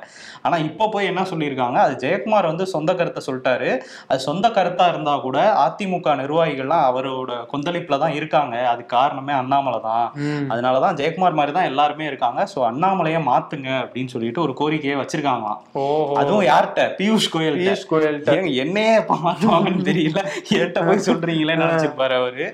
ஆனா 0.45 0.57
இப்ப 0.69 0.88
போய் 0.93 1.09
என்ன 1.11 1.23
சொல்லியிருக்காங்க 1.31 1.79
அது 1.88 1.93
ஜெயக்குமார் 2.03 2.50
வந்து 2.51 2.65
சொந்த 2.75 2.93
கருத்தை 3.01 3.21
சொல்லிட்டாரு. 3.27 3.69
அது 4.09 4.21
சொந்த 4.29 4.50
கருத்தா 4.57 4.88
இருந்தா 4.93 5.13
கூட 5.25 5.38
அதிமுக 5.65 6.15
நிர்வாகிகள்லாம் 6.21 6.88
அவரோட 6.91 7.33
கொந்தளிப்புல 7.53 8.00
தான் 8.05 8.15
இருக்காங்க. 8.19 8.55
அது 8.71 8.81
காரணமே 8.95 9.35
அண்ணாமலை 9.41 9.81
தான். 9.89 10.07
அதனாலதான் 10.53 10.97
ஜெயக்குமார் 11.01 11.39
மாதிரி 11.41 11.55
தான் 11.59 11.69
எல்லாருமே 11.73 12.07
இருக்காங்க. 12.11 12.37
சோ 12.54 12.60
அண்ணாமலையை 12.69 13.19
மாத்துங்க 13.30 13.69
அப்படின்னு 13.84 14.13
சொல்லிட்டு 14.13 14.42
ஒரு 14.45 14.54
கோரிக்கையை 14.60 14.98
வச்சிருக்காங்களாம். 15.00 15.60
அதுவும் 16.22 16.45
யார்கிட்ட? 16.50 16.84
பியூஷ் 17.00 17.28
கோயல் 17.36 17.57
பியூஷ் 17.62 17.86
கோயல் 17.92 18.18
என்னையே 18.63 18.94
எப்ப 19.01 19.18
மாத்துவாங்கன்னு 19.25 19.88
தெரியல. 19.89 20.19
என்கிட்ட 20.57 20.81
போய் 20.88 21.06
சொல்றீங்களே 21.07 21.57
நினைச்சிருப்பாரு 21.63 22.16
அவரு. 22.22 22.48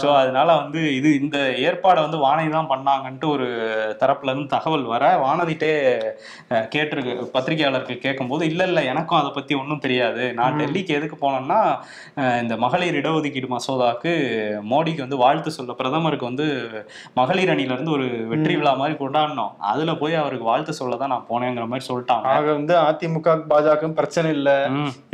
சோ 0.00 0.08
அதனால 0.22 0.48
வந்து 0.62 0.82
இது 0.98 1.10
இந்த 1.22 1.38
ஏற்பாடை 1.68 2.00
வந்து 2.06 2.20
வானதி 2.26 2.50
தான் 2.56 2.70
பண்ணாங்கன்ட்டு 2.72 3.28
ஒரு 3.34 3.48
தரப்புல 4.02 4.32
இருந்து 4.32 4.54
தகவல் 4.56 4.86
வர 4.94 5.04
வானதிட்டே 5.24 5.72
கேட்டிருக்கு 6.74 7.30
பத்திரிகையாளர்கள் 7.36 8.04
கேட்கும்போது 8.06 8.44
இல்ல 8.50 8.62
இல்ல 8.70 8.80
எனக்கும் 8.92 9.20
அதை 9.20 9.30
பத்தி 9.38 9.54
ஒன்றும் 9.62 9.84
தெரியாது. 9.86 10.24
நான் 10.40 10.58
டெல்லிக்கு 10.60 10.96
எதுக்கு 10.98 11.16
போனேன்னா 11.24 11.60
இந்த 12.42 12.54
மகளிர் 12.64 12.98
இடஒதுக்கீடு 13.00 13.48
மசோதாக்கு 13.54 14.12
மோடிக்கு 14.72 15.04
வந்து 15.04 15.22
வாழ்த்து 15.24 15.50
சொல்ல 15.56 15.74
பிரதமருக்கு 15.80 16.30
வந்து 16.30 16.46
மகளிர் 17.18 17.52
அணில 17.54 17.74
இருந்து 17.74 17.94
ஒரு 17.96 18.06
வெற்றி 18.32 18.54
விழா 18.58 18.72
மாதிரி 18.80 18.94
கொண்டாடணும் 19.26 19.52
அதுல 19.70 19.94
போய் 19.94 20.14
அவருக்கு 20.14 20.48
வாழ்த்து 20.50 20.72
சொல்ல 20.80 20.96
தான் 20.96 21.12
நான் 21.14 21.26
போனேங்கிற 21.30 21.64
மாதிரி 21.70 21.86
சொல்லிட்டாங்க. 21.88 22.26
ஆக 22.36 22.52
வந்து 22.58 22.74
அதிமுக 22.88 23.34
பாஜக 23.50 23.90
பிரச்சனை 23.98 24.30
இல்ல. 24.38 24.50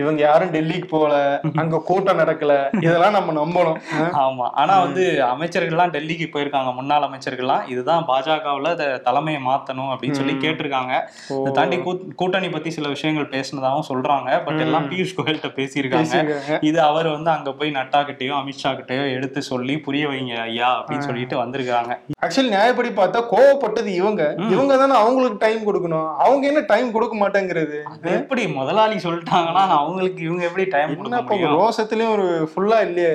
இவங்க 0.02 0.20
யாரும் 0.22 0.52
டெல்லிக்கு 0.54 0.88
போகல. 0.94 1.14
அங்க 1.62 1.80
கூட்டம் 1.90 2.20
நடக்கல. 2.22 2.52
இதெல்லாம் 2.86 3.16
நம்ம 3.18 3.34
நம்பணும். 3.40 3.78
ஆமா. 4.24 4.46
ஆனா 4.62 4.74
வந்து 4.80 5.04
அமைச்சர்கள்லாம் 5.32 5.94
டெல்லிக்கு 5.96 6.28
போயிருக்காங்க. 6.34 6.72
முன்னாள் 6.78 7.06
அமைச்சர்கள்லாம். 7.08 7.66
இதுதான் 7.74 8.06
பாஜகவுல 8.10 8.70
தலைமையை 9.08 9.40
மாத்தணும் 9.48 9.92
அப்படின்னு 9.92 10.20
சொல்லி 10.20 10.34
கேட்டிருக்காங்க. 10.46 10.94
இதை 11.40 11.52
தாண்டி 11.58 11.78
கூட்டணி 12.20 12.50
பத்தி 12.56 12.70
சில 12.78 12.88
விஷயங்கள் 12.94 13.32
பேசினதாகவும் 13.34 13.88
சொல்றாங்க. 13.90 14.30
பட் 14.46 14.62
எல்லாம் 14.66 14.88
பியூஷ் 14.92 15.16
கோயல்கிட்ட 15.18 15.50
பேசியிருக்காங்க. 15.58 16.58
இது 16.70 16.80
அவர் 16.90 17.08
வந்து 17.16 17.30
அங்க 17.36 17.52
போய் 17.52 17.76
நட்டா 17.78 18.00
கிட்டயோ 18.08 18.34
அமித்ஷா 18.40 18.70
கிட்டயோ 18.78 19.04
எடுத்து 19.16 19.42
சொல்லி 19.52 19.74
புரிய 19.86 20.04
வைங்க 20.08 20.34
ஐயா 20.48 20.70
அப்படின்னு 20.78 21.06
சொல்லிட்டு 21.08 21.36
வந்திருக்காங்க. 21.42 21.92
ஆக்சுவலி 22.24 22.50
நியாயப்படி 22.54 22.90
பார்த்தா 22.98 23.20
கோவப்பட்டது 23.32 23.91
இவங்க 23.98 24.22
இவங்க 24.54 24.72
தானே 24.80 24.94
அவங்களுக்கு 25.02 25.38
டைம் 25.44 25.60
கொடுக்கணும். 25.68 26.08
அவங்க 26.24 26.44
என்ன 26.50 26.60
டைம் 26.70 26.88
கொடுக்க 26.94 27.14
மாட்டேங்கிறது? 27.22 27.78
எப்படி 28.16 28.42
முதலாளி 28.58 28.96
சொல்லிட்டாங்கன்னா 29.04 29.64
அவங்களுக்கு 29.78 30.22
இவங்க 30.28 30.44
எப்படி 30.48 30.64
டைம் 30.74 30.94
கொடுக்க 30.98 31.50
ரோசத்திலயும் 31.56 32.14
ஒரு 32.16 32.26
ஃபுல்லா 32.52 32.78
இல்லையே? 32.88 33.12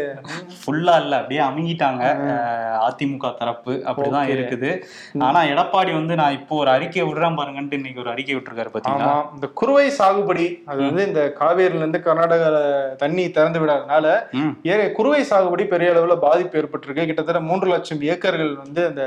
ஃபுல்லா 0.61 0.95
இல்ல 1.03 1.13
அப்படியே 1.21 1.41
அமுங்கிட்டாங்க 1.47 2.03
அதிமுக 2.87 3.31
தரப்பு. 3.41 3.73
அப்படிதான். 3.89 4.29
இருக்குது. 4.35 4.71
ஆனா 5.27 5.39
எடப்பாடி 5.53 5.91
வந்து 5.99 6.15
நான் 6.21 6.37
இப்போ 6.39 6.55
ஒரு 6.63 6.71
அறிக்கை 6.75 7.05
விடுறேன் 7.07 7.37
பாருங்கன்ட்டு 7.39 7.79
இன்னைக்கு 7.79 8.03
ஒரு 8.05 8.11
அறிக்கை 8.13 8.35
விட்டுருக்காரு 8.35 8.73
பாத்தீங்களா? 8.75 9.09
ஆமா. 9.11 9.33
இந்த 9.37 9.49
குறுவை 9.61 9.87
சாகுபடி 9.99 10.47
அது 10.71 10.79
வந்து 10.89 11.05
இந்த 11.09 11.21
காவேரியில 11.41 11.83
இருந்து 11.83 12.01
கர்நாடகால 12.07 12.57
தண்ணி 13.03 13.25
திறந்து 13.37 13.61
விடாதனால 13.63 14.05
குறுவை 14.97 15.21
சாகுபடி 15.29 15.63
பெரிய 15.71 15.91
அளவுல 15.93 16.15
பாதிப்பு 16.25 16.57
ஏற்பட்டிருக்கு. 16.59 17.07
கிட்டத்தட்ட 17.09 17.39
மூன்று 17.49 17.67
லட்சம் 17.73 18.01
ஏக்கர்கள் 18.11 18.51
வந்து 18.61 18.81
அந்த 18.89 19.03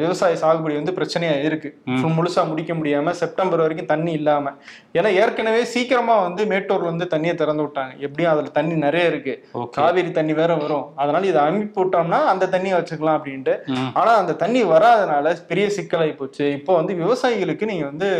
விவசாய 0.00 0.34
சாகுபடி 0.42 0.74
வந்து 0.78 0.94
பிரச்சனையா 0.98 1.34
இருக்கு. 1.46 1.70
முழுசா 2.18 2.42
முடிக்க 2.50 2.72
முடியாம 2.78 3.12
செப்டம்பர் 3.20 3.62
வரைக்கும் 3.64 3.90
தண்ணி 3.92 4.12
இல்லாம. 4.18 4.52
ஏன்னா 4.98 5.10
ஏற்கனவே 5.22 5.62
சீக்கிரமா 5.72 6.16
வந்து 6.26 6.44
மேட்டூர்ல 6.52 6.88
இருந்து 6.90 7.08
தண்ணியை 7.14 7.34
திறந்து 7.40 7.64
விட்டாங்க. 7.66 7.92
எப்படியும் 8.06 8.32
அதுல 8.32 8.52
தண்ணி 8.58 8.74
நிறைய 8.86 9.12
இருக்கு. 9.12 9.34
காவேரி 9.76 10.12
தண்ணி 10.18 10.34
வேற 10.40 10.52
வரும். 10.62 10.86
அதனால 11.02 11.26
இதை 11.32 11.42
அனுப்பி 11.48 11.80
விட்டோம்னா 11.82 12.20
அந்த 12.32 12.48
தண்ணியை 12.54 12.76
வச்சுக்கலாம் 12.78 13.18
அப்படின்ட்டு. 13.18 13.56
ஆனா 14.00 14.14
அந்த 14.22 14.36
தண்ணி 14.44 14.62
வராதனால 14.74 15.34
பெரிய 15.50 15.66
சிக்கலாகி 15.76 16.14
போச்சு. 16.20 16.46
இப்போ 16.58 16.74
வந்து 16.80 16.94
விவசாயிகளுக்கு 17.02 17.70
நீங்க 17.72 17.84
வந்து 17.92 18.10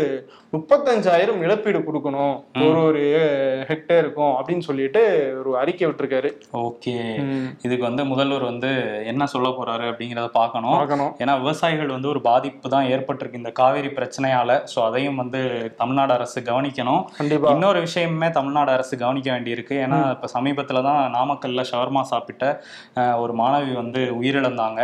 முப்பத்தஞ்சாயிரம் 0.53 1.41
இழப்பீடு 1.45 1.79
கொடுக்கணும். 1.87 2.35
ஒரு 2.67 2.79
ஒரு 2.87 3.01
ஹெக்டேருக்கும் 3.69 4.31
அப்படின்னு 4.37 4.63
சொல்லிட்டு 4.67 5.01
ஒரு 5.41 5.51
அறிக்கை 5.61 5.83
விட்டுருக்காரு. 5.87 6.29
ஓகே. 6.67 6.95
இதுக்கு 7.65 7.83
வந்து 7.87 8.03
முதல்வர் 8.11 8.45
வந்து 8.49 8.71
என்ன 9.11 9.23
சொல்ல 9.33 9.49
போறாரு 9.57 9.85
அப்படிங்கிறத 9.89 10.29
பார்க்கணும். 10.37 10.77
பார்க்கணும். 10.79 11.11
ஏன்னா 11.23 11.33
விவசாயிகள் 11.41 11.93
வந்து 11.95 12.09
ஒரு 12.13 12.21
பாதிப்பு 12.29 12.71
தான் 12.75 12.89
ஏற்பட்டிருக்கு 12.93 13.41
இந்த 13.41 13.51
காவேரி 13.59 13.91
பிரச்சனையால. 13.99 14.55
ஸோ 14.71 14.79
அதையும் 14.87 15.21
வந்து 15.23 15.41
தமிழ்நாடு 15.81 16.15
அரசு 16.17 16.41
கவனிக்கணும். 16.49 17.03
கண்டிப்பா. 17.19 17.51
இன்னொரு 17.55 17.81
விஷயமுமே 17.87 18.29
தமிழ்நாடு 18.39 18.73
அரசு 18.77 18.93
கவனிக்க 19.03 19.29
வேண்டியிருக்கு. 19.35 19.77
ஏன்னா 19.85 19.99
இப்போ 20.15 20.29
சமீபத்தில் 20.35 20.85
தான் 20.89 21.01
நாமக்கல்ல 21.17 21.67
ஷவர்மா 21.73 22.03
சாப்பிட்ட 22.13 22.43
ஒரு 23.23 23.35
மாணவி 23.43 23.71
வந்து 23.81 24.01
உயிரிழந்தாங்க. 24.19 24.81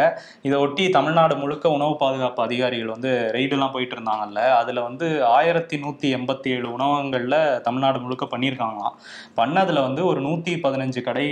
இதை 0.50 0.56
ஒட்டி 0.68 0.88
தமிழ்நாடு 1.00 1.36
முழுக்க 1.42 1.66
உணவு 1.80 1.96
பாதுகாப்பு 2.06 2.42
அதிகாரிகள் 2.48 2.96
வந்து 2.96 3.12
ரெய்டுலாம் 3.40 3.76
போயிட்டு 3.76 3.98
இருந்தாங்கல்ல. 4.00 4.40
அதில் 4.62 4.86
வந்து 4.88 5.10
ஆயிரத்தி 5.56 5.78
நூற்றி 5.84 6.08
எண்பத்தி 6.16 6.48
ஏழு 6.54 6.68
உணவகங்களில் 6.76 7.36
தமிழ்நாடு 7.66 7.98
முழுக்க 8.06 8.26
பண்ணியிருக்காங்களாம். 8.32 8.96
பண்ணதுல 9.38 9.84
வந்து 9.86 10.02
ஒரு 10.10 10.20
நூற்றி 10.26 10.54
பதினஞ்சு 10.66 11.02
கடை 11.06 11.28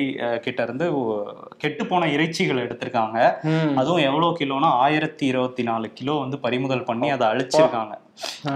கிட்ட 0.45 0.59
இருந்து 0.67 0.85
கெட்டு 1.63 1.83
போன 1.89 2.07
இறைச்சிகள் 2.15 2.63
எடுத்திருக்காங்க. 2.65 3.17
அதுவும் 3.81 4.05
எவ்வளோ 4.09 4.29
கிலோனா 4.39 4.69
ஆயிரத்தி 4.85 5.25
இருபத்தி 5.31 5.65
நாலு 5.69 5.89
கிலோ 5.99 6.15
வந்து 6.23 6.39
பறிமுதல் 6.45 6.87
பண்ணி 6.91 7.09
அதை 7.15 7.27
அழிச்சிருக்காங்க. 7.33 7.93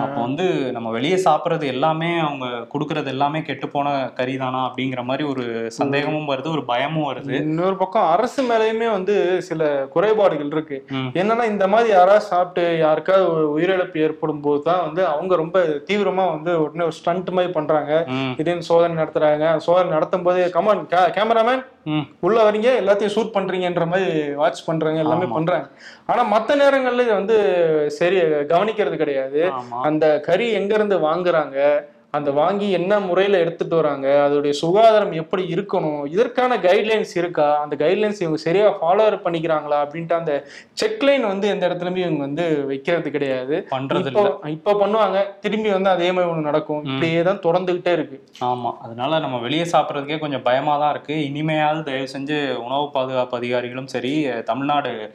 அப்போ 0.02 0.20
வந்து 0.26 0.46
நம்ம 0.76 0.88
வெளியே 0.96 1.18
சாப்பிட்றது 1.26 1.66
எல்லாமே 1.74 2.10
அவங்க 2.26 2.46
கொடுக்கறது 2.74 3.10
எல்லாமே 3.14 3.40
கெட்டு 3.48 3.68
போன 3.74 3.88
கறி 4.18 4.34
தானா 4.42 4.60
அப்படிங்கிற 4.68 5.02
மாதிரி 5.10 5.24
ஒரு 5.32 5.44
சந்தேகமும் 5.78 6.30
வருது 6.32 6.50
ஒரு 6.56 6.64
பயமும் 6.72 7.08
வருது. 7.10 7.34
இன்னொரு 7.46 7.78
பக்கம் 7.82 8.10
அரசு 8.16 8.42
மேலேயுமே 8.50 8.88
வந்து 8.96 9.16
சில 9.48 9.70
குறைபாடுகள் 9.94 10.52
இருக்கு. 10.56 10.78
என்னன்னா 11.22 11.46
இந்த 11.54 11.68
மாதிரி 11.74 11.90
யாராவது 11.96 12.28
சாப்பிட்டு 12.32 12.66
யாருக்காவது 12.86 13.48
உயிரிழப்பு 13.56 14.04
ஏற்படும் 14.08 14.44
போது 14.48 14.62
தான் 14.70 14.84
வந்து 14.88 15.04
அவங்க 15.14 15.36
ரொம்ப 15.44 15.60
தீவிரமா 15.90 16.28
வந்து 16.36 16.54
உடனே 16.66 16.86
ஒரு 16.90 16.98
ஸ்டண்ட் 17.00 17.36
மாதிரி 17.38 17.54
பண்றாங்க. 17.58 17.94
திடீர்னு 18.38 18.70
சோதனை 18.72 18.96
நடத்துறாங்க. 19.02 19.46
சோதனை 19.68 19.90
நடத்தும் 19.98 20.28
போது 20.28 20.44
கமான் 20.58 20.86
கேமராமேன். 21.18 21.64
உள்ள 22.20 22.38
வரீங்க 22.44 22.70
எல்லாத்தையும் 22.82 23.14
ஷூட் 23.16 23.36
பண்றீங்கன்ற 23.36 23.86
மாதிரி 23.86 24.08
வாட்ச் 24.34 24.66
பண்றாங்க 24.66 25.00
எல்லாமே. 25.00 25.28
பண்றாங்க. 25.36 25.68
ஆனா 26.06 26.24
மத்த 26.34 26.58
நேரங்கள்ல 26.62 27.06
இது 27.08 27.14
வந்து 27.14 27.38
சரி 28.00 28.18
கவனிக்கிறது 28.54 28.98
கிடையாது. 28.98 29.42
அந்த 29.90 30.06
கறி 30.20 30.48
எங்க 30.52 30.74
இருந்து 30.74 30.98
வாங்குறாங்க 31.00 31.58
அந்த 32.14 32.32
வாங்கி 32.32 32.72
என்ன 32.72 33.00
முறையில 33.00 33.38
எடுத்துட்டு 33.38 33.76
வராங்க? 33.76 34.08
அதோடைய 34.26 34.50
சுகாதாரம் 34.50 35.12
எப்படி 35.12 35.44
இருக்கணும்? 35.56 36.06
இதற்கான 36.06 36.58
கைட்லைன்ஸ் 36.58 37.18
இருக்கா? 37.18 37.60
அந்த 37.64 37.76
கைட்லைன்ஸ் 37.76 38.22
இவங்க 38.22 38.38
சரியா 38.38 38.68
ஃபாலோ 38.80 39.18
பண்ணிக்கிறாங்களா? 39.26 39.82
அப்படின்ட்டு 39.86 40.14
அந்த 40.14 40.46
செக்லைன் 40.82 41.22
வந்து 41.22 41.48
எந்த 41.48 41.68
இடத்துலயுமே 41.68 41.98
இவங்க 41.98 42.18
வந்து 42.18 42.66
வைக்கிறது 42.66 43.12
கிடையாது. 43.12 43.68
பண்றது 43.70 44.10
இப்போ 44.10 44.22
இல்ல 44.24 44.52
இப்போ 44.52 44.74
பண்ணுவாங்க. 44.74 45.26
திரும்பி 45.42 45.70
வந்து 45.70 45.90
அதே 45.90 46.12
மாதிரி 46.12 46.32
ஒண்ணு 46.32 46.42
நடக்கும். 46.42 46.86
இப்படியே 46.86 47.24
தான் 47.24 47.44
தொடர்ந்துகிட்டே 47.48 47.92
இருக்கு. 47.92 48.20
ஆமா. 48.42 48.72
அதனால 48.80 49.20
நம்ம 49.20 49.38
வெளியே 49.38 49.64
சாப்பிட்றதுக்கே 49.64 50.20
கொஞ்சம் 50.20 50.42
பயமா 50.42 50.78
தான் 50.78 50.90
இருக்கு. 50.90 51.14
இனிமையாவது 51.30 51.84
தயவு 51.84 52.08
செஞ்சு 52.08 52.58
உணவு 52.58 52.92
பாதுகாப்பு 52.92 53.38
அதிகாரிகளும் 53.38 53.88
சரி 53.88 54.44
தமிழ்நாடு 54.44 55.14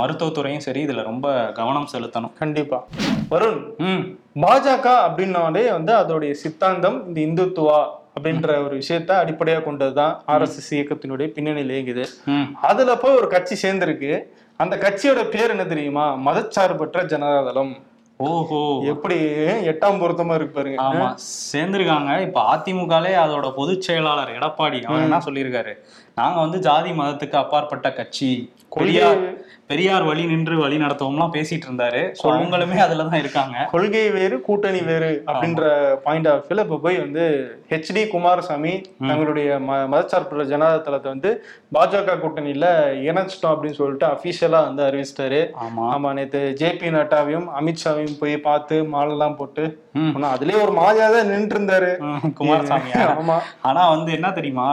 மருத்துவத்துறையும் 0.00 0.58
சரி 0.58 0.86
இதுல 0.86 1.02
ரொம்ப 1.02 1.52
கவனம் 1.52 1.90
செலுத்தணும். 1.94 2.34
கண்டிப்பா. 2.38 2.86
வருண் 3.30 3.60
ம். 3.78 4.06
பாஜக 4.40 4.88
அப்படின்னாலே 5.08 5.70
வந்து 5.70 5.94
அதோடைய 5.94 6.30
சித்தாந்தம் 6.30 7.16
இந்த 7.16 7.20
இந்துத்துவா 7.20 7.86
அப்படின்ற 8.20 8.64
ஒரு 8.64 8.78
விஷயத்த 8.78 9.10
அடிப்படையா 9.22 9.58
கொண்டதுதான் 9.58 10.16
ஆர்எஸ்எஸ் 10.28 10.70
இயக்கத்தினுடைய 10.70 11.26
பின்னணியில் 11.26 11.84
இயங்குது. 11.84 12.30
அதுல 12.62 12.96
போய் 12.96 13.16
ஒரு 13.16 13.28
கட்சி 13.28 13.68
சேர்ந்திருக்கு. 13.68 14.22
அந்த 14.56 14.76
கட்சியோட 14.76 15.24
பேர் 15.24 15.50
என்ன 15.50 15.64
தெரியுமா? 15.64 16.14
மதச்சார்பற்ற 16.14 17.04
ஜனதாதளம். 17.06 17.72
ஓஹோ. 18.16 18.82
எப்படி? 18.84 19.14
எட்டாம் 19.44 20.00
பொருத்தமா 20.00 20.34
இருக்கு 20.34 20.62
பாருங்க. 20.62 20.82
ஆமா. 20.82 21.14
சேர்ந்திருக்காங்க. 21.52 22.20
இப்ப 22.20 22.56
அதிமுகலே 22.56 23.12
அதோட 23.26 23.52
பொதுச் 23.52 23.80
செயலாளர் 23.80 24.30
எடப்பாடி 24.30 24.82
அவர் 24.82 25.00
என்ன 25.00 25.18
சொல்லியிருக்காரு? 25.24 25.74
நாங்க 26.14 26.40
வந்து 26.40 26.58
ஜாதி 26.58 26.90
மதத்துக்கு 26.90 27.36
அப்பாற்பட்ட 27.36 27.92
கட்சி. 27.92 28.52
பெரியார் 28.70 29.45
பெரியார் 29.70 30.04
வழி 30.06 30.24
நின்று 30.30 30.56
வழி 30.58 30.76
நடத்துவோம்லாம் 30.78 31.32
பேசிட்டு 31.34 31.66
இருந்தாரு 31.66 32.00
So 32.18 32.26
அவங்களுமே 32.32 32.76
அதுலதான் 32.82 33.20
இருக்காங்க. 33.20 33.56
கொள்கை 33.72 34.02
வேறு 34.14 34.36
கூட்டணி 34.44 34.80
வேறு 34.86 35.08
அப்படின்ற 35.26 35.62
பாயிண்ட் 36.04 36.28
ஆஃப் 36.32 36.44
வியூல 36.44 36.64
இப்ப 36.66 36.78
போய் 36.84 36.98
வந்து 37.00 37.24
ஹெச்டி 37.70 38.02
குமாரசாமி 38.12 38.74
தங்களுடைய 39.08 39.48
ம 39.64 39.80
மதச்சார்பற்ற 39.92 40.44
ஜனதாதளத்தை 40.52 41.10
வந்து 41.12 41.32
பாஜக 41.72 42.16
கூட்டணியில 42.20 42.68
இணைச்சிட்டோம் 43.06 43.54
அப்படின்னு 43.54 43.80
சொல்லிட்டு 43.80 44.08
அபிஷியலா 44.12 44.60
வந்து 44.68 44.84
அறிவிச்சிட்டாரு. 44.86 45.40
ஆமா. 45.64 45.86
ஆமா 45.94 46.12
நேத்து 46.18 46.42
ஜேபி 46.60 46.90
நட்டாவையும் 46.96 47.48
அமித்ஷாவையும் 47.58 48.18
போய் 48.20 48.36
பார்த்து 48.46 48.78
மாலெல்லாம் 48.94 49.36
போட்டு 49.36 49.66
ம். 49.98 50.14
ஆனா 50.16 50.30
அதுலயே 50.36 50.58
ஒரு 50.62 50.74
மாதிரியா 50.78 51.08
தான் 51.12 51.30
நின்று 51.32 51.54
இருந்தாரு 51.56 51.90
ம், 52.06 52.22
குமாரசாமியா 52.38 53.02
ஆமா. 53.18 53.38
ஆனா 53.64 53.82
வந்து 53.92 54.10
என்ன 54.16 54.30
தெரியுமா? 54.36 54.70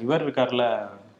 இவர் 0.00 0.24
இருக்காருல்ல 0.24 0.64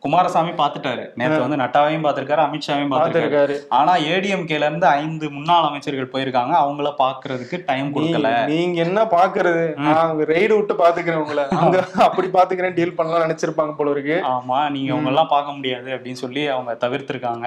குமாரசாமி 0.05 0.53
பாத்துட்டாரு. 0.61 1.05
நேத்து 1.19 1.39
வந்து 1.45 1.59
நட்டாவையும் 1.63 2.05
பாத்திருக்காரு 2.07 2.43
அமித்ஷாவையும் 2.47 2.93
பார்த்திருக்காரு 2.93 3.55
ஆனா 3.79 3.93
ஏடிஎம்கேல 4.13 4.69
இருந்து 4.69 4.87
ஐந்து 5.01 5.27
முன்னாள் 5.37 5.67
அமைச்சர்கள் 5.69 6.11
போயிருக்காங்க. 6.13 6.53
அவங்கள 6.65 6.91
பாக்குறதுக்கு 7.01 7.59
டைம் 7.71 7.89
கொடுக்கல. 7.95 8.31
நீங்க 8.53 8.79
என்ன 8.87 9.03
பாக்குறது? 9.17 9.65
நான் 9.87 10.23
ரெய்டு 10.33 10.53
விட்டு 10.59 10.77
பாத்துக்கிறேன் 10.83 11.23
உங்களை. 11.25 11.45
அங்க 11.63 11.79
அப்படி 12.07 12.31
பாத்துக்கிறேன் 12.39 12.77
டீல் 12.79 12.97
பண்ணலாம் 13.01 13.25
நினைச்சிருப்பாங்க 13.27 13.75
போல 13.81 13.95
இருக்கு. 13.97 14.17
ஆமா 14.35 14.61
நீங்க 14.77 14.93
அவங்க 14.95 15.13
எல்லாம் 15.15 15.33
பார்க்க 15.35 15.57
முடியாது 15.59 15.91
அப்படின்னு 15.97 16.23
சொல்லி 16.25 16.45
அவங்க 16.55 16.77
தவிர்த்திருக்காங்க. 16.87 17.47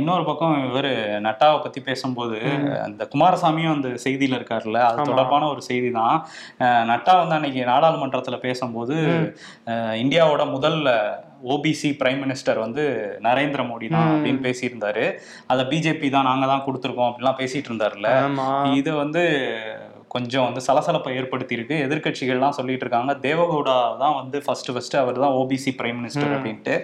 இன்னொரு 0.00 0.26
பக்கம் 0.30 0.58
இவர் 0.68 0.92
நட்டாவை 1.28 1.58
பத்தி 1.64 1.82
பேசும்போது 1.90 2.38
அந்த 2.86 3.02
குமாரசாமியும் 3.14 3.74
அந்த 3.76 3.88
செய்தியில 4.06 4.38
இருக்காருல்ல 4.40 4.78
அது 4.90 5.08
தொடர்பான 5.12 5.48
ஒரு 5.54 5.62
செய்தி 5.70 5.90
தான் 6.00 6.16
நட்டா 6.92 7.14
வந்து 7.22 7.36
அன்னைக்கு 7.38 7.64
நாடாளுமன்றத்துல 7.72 8.38
பேசும்போது 8.46 8.96
இந்தியாவோட 10.04 10.44
முதல் 10.56 10.80
ஓபிசி 11.54 11.90
பிரைம் 12.00 12.20
மினிஸ்டர் 12.24 12.58
வந்து 12.64 12.84
நரேந்திர 13.28 13.60
மோடி 13.70 13.88
தான் 13.96 14.10
அப்படின்னு 14.14 14.40
பேசியிருந்தாரு. 14.46 15.04
அதை 15.52 15.64
பிஜேபி 15.72 16.10
தான் 16.16 16.28
நாங்க 16.30 16.46
தான் 16.52 16.64
கொடுத்துருக்கோம் 16.66 17.10
அப்படிலாம் 17.10 17.40
பேசிட்டு 17.42 17.70
இருந்தாருல்ல. 17.70 18.10
இது 18.80 18.90
வந்து 19.04 19.24
கொஞ்சம் 20.14 20.44
வந்து 20.46 20.60
சலசலப்பை 20.66 21.12
ஏற்படுத்தியிருக்கு. 21.20 21.76
எதிர்க்கட்சிகள்லாம் 21.86 22.56
சொல்லிட்டு 22.58 22.84
இருக்காங்க 22.86 23.12
தேவகவுடா 23.26 23.76
தான் 24.02 24.16
வந்து 24.20 24.36
ஃபர்ஸ்ட் 24.46 24.70
ஃபர்ஸ்ட் 24.74 24.96
அவர் 25.02 25.20
தான் 25.24 25.34
ஓபிசி 25.40 25.72
பிரைம் 25.80 25.98
மினிஸ்டர் 26.00 26.32
அப்படின்ட்டு. 26.36 26.74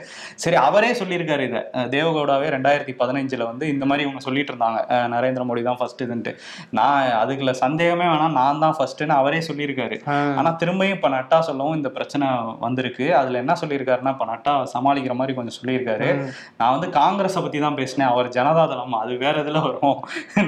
சரி 0.43 0.57
அவரே 0.67 0.91
சொல்லியிருக்காரு 1.01 1.45
இதை. 1.49 1.63
தேவகவுடாவே 1.95 2.49
ரெண்டாயிரத்தி 2.57 2.95
பதினஞ்சுல 3.01 3.47
வந்து 3.51 3.65
இந்த 3.75 3.85
மாதிரி 3.91 4.05
இவங்க 4.07 4.23
சொல்லிட்டு 4.27 4.53
இருந்தாங்க 4.53 4.79
நரேந்திர 5.15 5.45
மோடி 5.49 5.65
தான் 5.69 5.79
ஃபர்ஸ்ட் 5.81 6.05
இதுன்ட்டு. 6.07 6.35
நான் 6.79 7.11
அதுக்குள்ள 7.23 7.55
சந்தேகமே 7.65 8.07
வேணாம். 8.13 8.37
நான் 8.41 8.63
தான் 8.65 8.77
ஃபர்ஸ்ட்னு 8.79 9.17
அவரே 9.21 9.41
சொல்லியிருக்காரு. 9.49 9.99
ஆஹ் 10.15 10.35
ஆனா 10.41 10.53
திரும்பியும் 10.63 10.97
இப்ப 10.99 11.11
நட்டா 11.17 11.41
சொல்லவும் 11.49 11.77
இந்த 11.81 11.91
பிரச்சனை 11.97 12.29
வந்திருக்கு. 12.67 13.07
அதுல 13.21 13.41
என்ன 13.45 13.57
சொல்லியிருக்காருன்னா 13.63 14.15
இப்ப 14.17 14.29
நட்டா 14.33 14.55
சமாளிக்கிற 14.75 15.17
மாதிரி 15.21 15.37
கொஞ்சம் 15.39 15.59
சொல்லியிருக்காரு. 15.59 16.09
நான் 16.61 16.75
வந்து 16.77 16.91
காங்கிரஸை 17.01 17.43
பத்தி 17.47 17.59
தான் 17.67 17.79
பேசினேன். 17.81 18.11
அவர் 18.15 18.29
ஜனதாதளம் 18.39 18.97
அது 19.03 19.13
வேற 19.25 19.37
இதுல 19.45 19.61
வரும். 19.67 19.99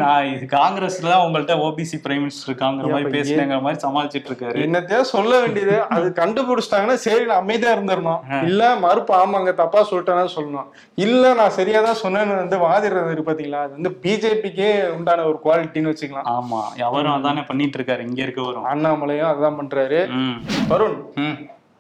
நான் 0.03 0.31
இது 0.35 0.47
காங்கிரஸ்ல 0.59 1.13
தான் 1.15 1.25
உங்கள்ட்ட 1.27 1.55
ஓபிசி 1.67 1.99
பிரைம் 2.07 2.25
மினிஸ்டர் 2.25 2.61
இருக்காங்கிற 2.71 2.95
மாதிரி 2.95 3.15
பேசினேங்கிற 3.17 3.61
மாதிரி 3.61 3.81
சமாளிச்சிட்டு 3.85 4.29
இருக்காரு 4.31 4.63
என்னத்தையோ 4.65 5.01
சொல்ல 5.13 5.33
வேண்டியது. 5.43 5.77
அது 5.95 6.07
கண்டுபிடிச்சிட்டாங்கன்னா 6.21 6.97
சரி 7.05 7.25
நான் 7.25 7.43
அமைதியா 7.43 7.73
இருந்துடணும் 7.77 8.23
இல்ல 8.49 8.63
மறுப்பு 8.85 9.13
ஆமாங்க 9.15 9.53
தப்பா 9.55 9.81
சொல்லிட்டேன்னா 9.91 10.27
சொல்லணும். 10.37 10.69
இல்ல 10.99 11.35
நான் 11.35 11.57
சரியா 11.59 11.81
தான் 11.83 12.01
சொன்னேன்னு 12.03 12.41
வந்து 12.43 12.59
வாதிடுறது 12.65 13.13
இருக்கு 13.13 13.31
பாத்தீங்களா? 13.31 13.63
அது 13.67 13.77
வந்து 13.79 13.93
பிஜேபிக்கே 14.05 14.71
உண்டான 14.97 15.27
ஒரு 15.31 15.39
குவாலிட்டின்னு 15.45 15.93
வச்சுக்கலாம். 15.93 16.29
ஆமா 16.35 16.61
அவரும் 16.89 17.17
அதானே 17.17 17.45
பண்ணிட்டு 17.51 17.79
இருக்காரு 17.79 18.09
இங்க 18.09 18.21
இருக்க 18.23 18.43
வரும் 18.43 18.69
அண்ணாமலையும் 18.73 19.31
அதான் 19.33 19.61
பண்றாரு. 19.61 20.01
வருண் 20.73 20.99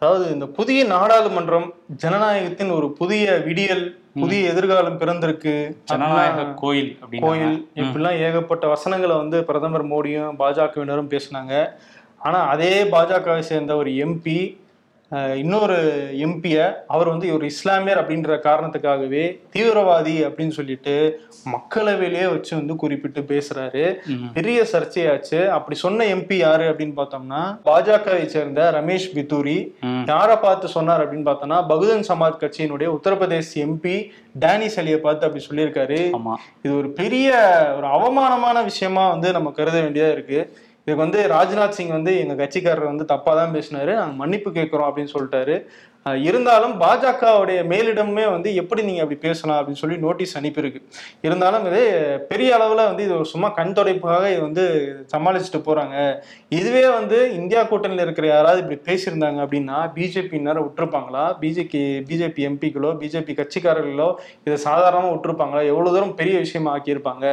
அதாவது 0.02 0.25
இந்த 0.35 0.47
புதிய 0.57 0.80
நாடாளுமன்றம் 0.92 1.68
ஜனநாயகத்தின் 2.02 2.76
ஒரு 2.76 2.88
புதிய 2.99 3.25
விடியல் 3.47 3.87
புதிய 4.20 4.50
எதிர்காலம் 4.52 4.98
பிறந்திருக்கு. 5.00 5.54
ஜனநாயக 5.84 6.44
கோயில் 6.62 6.90
கோயில். 7.20 7.58
இப்படிலாம் 7.75 8.20
ஏகப்பட்ட 8.26 8.66
வசனங்களை 8.66 9.16
வந்து 9.16 9.44
பிரதமர் 9.44 9.87
மோடியும் 9.92 10.34
பாஜகவினரும் 10.38 11.12
பேசினாங்க. 11.14 11.54
ஆனா 12.18 12.38
அதே 12.54 12.72
பாஜகவை 12.94 13.42
சேர்ந்த 13.50 13.76
ஒரு 13.76 13.90
எம்பி 13.90 14.38
இன்னொரு 15.37 15.77
எம்பியை 16.27 16.65
அவர் 16.95 17.09
வந்து 17.09 17.27
ஒரு 17.35 17.45
இஸ்லாமியர் 17.47 18.00
அப்படின்ற 18.00 18.33
காரணத்துக்காகவே 18.47 19.23
தீவிரவாதி 19.55 20.17
அப்படின்னு 20.27 20.57
சொல்லிட்டு 20.57 20.95
மக்களவையிலேயே 21.53 22.27
வச்சு 22.31 22.53
வந்து 22.57 22.77
குறிப்பிட்டு 22.77 23.21
பேசுறாரு. 23.21 23.85
பெரிய 24.33 24.67
சர்ச்சையாச்சு. 24.73 25.41
அப்படி 25.57 25.79
சொன்ன 25.85 26.05
எம்பி 26.05 26.38
யாரு 26.45 26.67
அப்படின்னு 26.73 26.95
பார்த்தோம்னா 27.00 27.43
பாஜகவை 27.65 28.27
சேர்ந்த 28.35 28.69
ரமேஷ் 28.79 29.09
பித்தூரி. 29.15 29.59
யாரை 30.12 30.37
பார்த்து 30.37 30.69
சொன்னார் 30.77 31.05
அப்படின்னு 31.05 31.29
பார்த்தோம்னா 31.31 31.61
பகுஜன் 31.73 32.09
சமாஜ் 32.11 32.41
கட்சியினுடைய 32.45 32.91
உத்தரப்பிரதேஷ் 32.99 33.57
எம்பி 33.67 33.97
டேனிஸ் 34.45 34.79
அலியை 34.81 35.00
பார்த்து 35.09 35.27
அப்படி 35.27 35.45
சொல்லியிருக்காரு. 35.50 36.00
இது 36.62 36.77
ஒரு 36.77 36.91
பெரிய 37.03 37.29
ஒரு 37.77 37.87
அவமானமான 37.87 38.62
விஷயமா 38.62 39.09
வந்து 39.09 39.33
நம்ம 39.33 39.50
கருத 39.50 39.79
வேண்டியதா 39.81 40.12
இருக்கு. 40.12 40.41
இதுக்கு 40.88 41.04
வந்து 41.07 41.23
ராஜ்நாத் 41.33 41.76
சிங் 41.78 41.97
வந்து 41.97 42.12
எங்க 42.21 42.35
கட்சிக்காரர் 42.40 42.90
வந்து 42.92 43.04
தப்பா 43.11 43.33
தான் 43.38 43.54
பேசினாரு. 43.57 43.92
நாங்கள் 44.00 44.21
மன்னிப்பு 44.23 44.50
கேட்கிறோம் 44.59 44.88
அப்படின்னு 44.88 45.14
சொல்லிட்டாரு. 45.14 45.57
இருந்தாலும் 46.28 46.75
பாஜகவுடைய 46.83 47.61
மேலிடமே 47.71 48.23
வந்து 48.35 48.49
எப்படி 48.61 48.83
நீங்க 48.87 49.00
அப்படி 49.04 49.18
பேசலாம் 49.25 49.59
அப்படின்னு 49.59 49.80
சொல்லி 49.80 49.97
நோட்டீஸ் 50.04 50.33
அனுப்பியிருக்கு. 50.38 50.80
இருந்தாலும் 51.26 51.64
இது 51.71 51.83
பெரிய 52.30 52.50
அளவுல 52.59 52.87
வந்து 52.90 53.04
இது 53.07 53.14
ஒரு 53.18 53.26
சும்மா 53.33 53.49
கண் 53.59 53.75
தொடைப்புக்காக 53.78 54.28
இது 54.35 54.40
வந்து 54.47 54.64
சமாளிச்சுட்டு 55.12 55.61
போறாங்க. 55.66 55.97
இதுவே 56.59 56.85
வந்து 56.99 57.18
இந்தியா 57.40 57.62
கூட்டணியில் 57.73 58.04
இருக்கிற 58.07 58.28
யாராவது 58.30 58.62
இப்படி 58.62 58.78
பேசியிருந்தாங்க 58.88 59.42
அப்படின்னா 59.47 59.80
பிஜேபி 59.97 60.40
விட்டுருப்பாங்களா? 60.62 61.25
பிஜேபி 61.42 61.83
பிஜேபி 62.11 62.49
எம்பிக்களோ 62.50 62.92
பிஜேபி 63.02 63.35
கட்சிக்காரர்களோ 63.40 64.09
இதை 64.47 64.59
சாதாரணமாக 64.68 65.12
விட்டுருப்பாங்களா? 65.14 65.64
எவ்வளோ 65.73 65.92
தூரம் 65.97 66.16
பெரிய 66.23 66.38
விஷயமா 66.47 66.73
ஆக்கியிருப்பாங்க? 66.78 67.26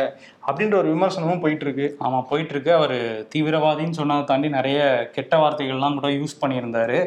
அப்படின்ற 0.47 0.75
ஒரு 0.81 0.89
விமர்சனமும் 0.93 1.41
போயிட்டு 1.43 1.65
இருக்கு 1.65 1.85
ஆமா 2.05 2.19
போயிட்டு 2.29 2.53
இருக்கு 2.53 2.71
அவர் 2.79 2.97
தீவிரவாதின்னு 3.33 3.97
சொன்னதை 3.99 4.23
தாண்டி 4.31 4.49
நிறைய 4.57 4.79
கெட்ட 5.15 5.35
வார்த்தைகள்லாம் 5.41 5.97
கூட 5.99 6.09
யூஸ் 6.19 6.35
பண்ணியிருந்தாரு. 6.41 6.97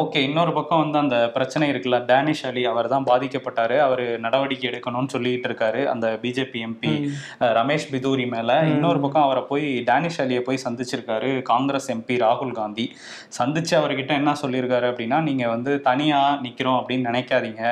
ஓகே 0.00 0.18
இன்னொரு 0.28 0.52
பக்கம் 0.58 0.82
வந்து 0.82 0.98
அந்த 1.02 1.16
பிரச்சனை 1.36 1.66
இருக்குல்ல 1.72 1.98
டேனிஷ் 2.10 2.44
அலி 2.48 2.62
அவர் 2.72 2.90
தான் 2.94 3.06
பாதிக்கப்பட்டாரு. 3.10 3.76
அவர் 3.86 4.02
நடவடிக்கை 4.24 4.66
எடுக்கணும்னு 4.70 5.12
சொல்லிட்டு 5.14 5.48
இருக்காரு 5.50 5.80
அந்த 5.92 6.06
பிஜேபி 6.24 6.60
எம்பி 6.68 6.92
ரமேஷ் 7.58 7.88
பிதூரி 7.92 8.26
மேல. 8.34 8.58
இன்னொரு 8.74 9.00
பக்கம் 9.04 9.26
அவரை 9.28 9.42
போய் 9.52 9.66
டேனிஷ் 9.90 10.20
அலியை 10.24 10.42
போய் 10.48 10.62
சந்திச்சிருக்காரு 10.66 11.30
காங்கிரஸ் 11.52 11.88
எம்பி 11.96 12.16
ராகுல் 12.24 12.54
காந்தி. 12.60 12.86
சந்திச்சு 13.38 13.74
அவர்கிட்ட 13.80 14.14
என்ன 14.20 14.36
சொல்லியிருக்காரு 14.42 14.88
அப்படின்னா 14.92 15.20
நீங்க 15.30 15.46
வந்து 15.54 15.74
தனியா 15.88 16.20
நிக்கிறோம் 16.46 16.78
அப்படின்னு 16.80 17.08
நினைக்காதீங்க. 17.10 17.64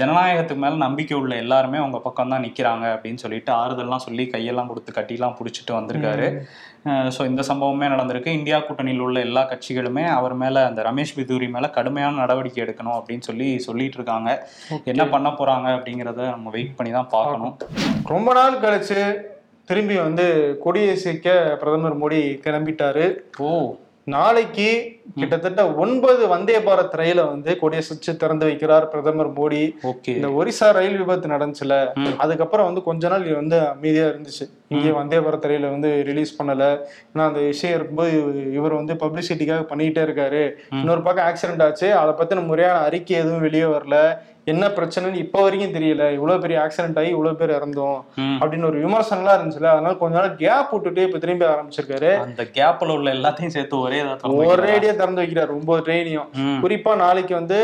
ஜனநாயகத்துக்கு 0.00 0.64
மேல 0.66 0.82
நம்பிக்கை 0.86 1.16
உள்ள 1.22 1.34
எல்லாருமே 1.44 1.80
உங்க 1.86 2.00
பக்கம் 2.08 2.34
தான் 2.34 2.46
நிக்கிறாங்க 2.48 2.86
அப்படின்னு 2.96 3.22
சொல்லிட்டு 3.26 3.52
ஆறுதல்லாம் 3.62 4.04
சொல்லி 4.06 4.15
கையெல்லாம் 4.24 4.66
கொடுத்து 4.66 4.92
கட்டிலாம் 4.92 5.36
பிடிச்சிட்டு 5.38 5.72
வந்திருக்காரு. 5.78 6.46
ஸோ 6.86 7.26
இந்த 7.26 7.42
சம்பவமே 7.42 7.86
நடந்திருக்கு. 7.86 8.26
இந்தியா 8.26 8.58
கூட்டணியில் 8.58 8.98
உள்ள 8.98 9.20
எல்லா 9.20 9.42
கட்சிகளுமே 9.42 10.04
அவர் 10.08 10.34
மேல 10.34 10.66
அந்த 10.66 10.82
ரமேஷ் 10.82 11.14
பிதூரி 11.16 11.48
மேல 11.50 11.70
கடுமையான 11.70 12.16
நடவடிக்கை 12.16 12.64
எடுக்கணும் 12.64 12.96
அப்படின்னு 12.98 13.18
சொல்லி 13.18 13.58
சொல்லிட்டு 13.58 13.94
இருக்காங்க. 13.94 14.48
என்ன 14.84 15.06
பண்ண 15.06 15.28
போறாங்க 15.28 15.68
அப்படிங்கிறத 15.76 16.16
நம்ம 16.16 16.50
வெயிட் 16.50 16.76
பண்ணி 16.76 16.92
தான் 16.92 17.08
பார்க்கணும். 17.08 17.56
ரொம்ப 18.04 18.32
நாள் 18.32 18.54
கழிச்சு 18.54 19.24
திரும்பி 19.64 19.96
வந்து 19.98 20.56
கொடியேசிக்க 20.64 21.56
பிரதமர் 21.60 22.00
மோடி 22.02 22.40
கிளம்பிட்டாரு. 22.44 23.18
ஓ. 23.38 23.76
நாளைக்கு 24.04 24.95
கிட்டத்தட்ட 25.14 25.74
ஒன்பது 25.74 26.28
வந்தே 26.28 26.58
பாரத் 26.58 26.90
ரயிலை 26.90 27.24
வந்து 27.24 27.58
கொடியசைச்சு 27.62 28.16
திறந்து 28.18 28.46
வைக்கிறார் 28.46 28.86
பிரதமர் 28.86 29.32
மோடி. 29.32 29.70
இந்த 30.06 30.28
ஒரிசா 30.28 30.72
ரயில் 30.72 31.04
விபத்து 31.04 31.28
நடந்துச்சுல. 31.28 31.92
அதுக்கப்புறம் 32.16 32.66
வந்து 32.66 32.82
கொஞ்ச 32.82 33.08
நாள் 33.08 33.34
வந்து 33.34 33.68
அமைதியா 33.68 34.04
இருந்துச்சு. 34.04 34.50
இங்கே 34.68 34.90
வந்தே 34.90 35.16
பாரத் 35.16 35.46
ரயில 35.46 35.70
வந்து 35.70 36.02
ரிலீஸ் 36.04 36.42
பண்ணல. 36.42 36.78
ஏன்னா 37.14 37.26
அந்த 37.26 37.40
விஷயம் 37.40 37.76
இருக்கும்போது 37.76 38.18
இவ- 38.18 38.52
இவர் 38.52 38.72
வந்து 38.72 38.94
பப்ளிசிட்டிக்காக 38.94 39.64
பண்ணிக்கிட்டே 39.66 40.10
இருக்காரு. 40.10 40.50
இன்னொரு 40.70 41.02
பக்கம் 41.02 41.26
ஆக்சிடென்ட் 41.26 41.62
ஆச்சு. 41.62 41.94
அதை 41.94 42.26
பத்தின 42.26 42.46
முறையான 42.46 42.78
அறிக்கை 42.78 43.16
எதுவும் 43.16 43.40
வெளியே 43.40 43.62
வரல. 43.62 44.18
என்ன 44.44 44.68
பிரச்சனைன்னு 44.68 45.14
இப்போ 45.14 45.42
வரைக்கும் 45.42 45.82
தெரியல. 45.82 46.12
இவ்வளவு 46.12 46.40
பெரிய 46.40 46.58
ஆக்சிடென்ட் 46.58 46.98
ஆகி 46.98 47.08
இவ்வளவு 47.08 47.36
பேர் 47.36 47.50
இறந்தோம். 47.50 48.04
அப்படின்னு 48.40 48.64
ஒரு 48.64 48.88
விமர்சனம்லாம் 48.88 49.40
இருந்துச்சுல. 49.40 49.64
அதனால 49.64 49.94
கொஞ்ச 49.94 50.18
நாள் 50.18 50.36
கேப் 50.36 50.70
விட்டுட்டு 50.70 51.02
இப்ப 51.02 51.18
திரும்பி 51.18 51.44
ஆரம்பிச்சிருக்காரு. 51.44 52.16
அந்த 52.16 52.42
கேப்ல 52.42 52.92
உள்ள 52.92 53.12
எல்லாத்தையும் 53.12 53.46
சேர்த்து 53.46 53.78
ஒரே? 53.78 54.02
ஒரேடியா 54.02 54.95
திறந்து 55.00 55.22
வைக்கிறார் 55.22 55.56
ஒன்பது 55.58 55.84
ட்ரெயினையும். 55.88 56.30
குறிப்பா 56.64 56.94
நாளைக்கு 57.06 57.34
வந்து 57.40 57.58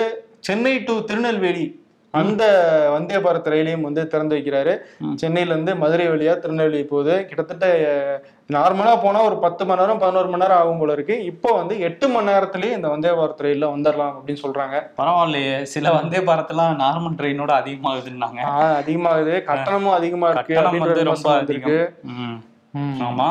சென்னை 0.48 0.74
டு 0.88 0.96
திருநெல்வேலி 1.10 1.68
அந்த 2.14 2.44
வந்தே 2.92 3.18
பாரத் 3.24 3.50
ரயிலையும் 3.50 3.86
வந்து 3.86 4.02
திறந்து 4.12 4.34
வைக்கிறாரு. 4.36 4.72
சென்னையில 5.20 5.54
இருந்து 5.54 5.72
மதுரை 5.82 6.06
வழியா 6.08 6.32
திருநெல்வேலி 6.42 6.84
போகுது. 6.90 7.14
கிட்டத்தட்ட 7.28 7.66
நார்மலா 8.56 8.92
போனா 9.04 9.20
ஒரு 9.28 9.36
பத்து 9.44 9.62
மணி 9.68 9.80
நேரம் 9.80 10.02
பதினோரு 10.02 10.28
மணி 10.32 10.42
நேரம் 10.42 10.60
ஆகும் 10.62 10.78
போல 10.78 10.96
இருக்கு. 10.98 11.16
இப்போ 11.30 11.50
வந்து 11.60 11.74
எட்டு 11.88 12.08
மணி 12.08 12.30
நேரத்திலேயே 12.32 12.76
இந்த 12.78 12.90
வந்தே 12.94 13.14
பாரத் 13.20 13.42
ரயில்ல 13.46 13.72
வந்துடலாம் 13.74 14.12
அப்படின்னு 14.18 14.42
சொல்றாங்க. 14.44 14.76
பரவாயில்லையே. 15.00 15.56
சில 15.74 15.92
வந்தே 15.98 16.22
பாரத்லாம் 16.28 16.78
நார்மல் 16.84 17.18
ட்ரெயினோட 17.20 17.54
அதிகமாகுதுன்னாங்க. 17.62 18.40
அதிகமாகுது. 18.82 19.34
கட்டணமும் 19.50 19.98
அதிகமா 19.98 20.30
இருக்கு 20.30 20.54
ஆமா. 23.06 23.26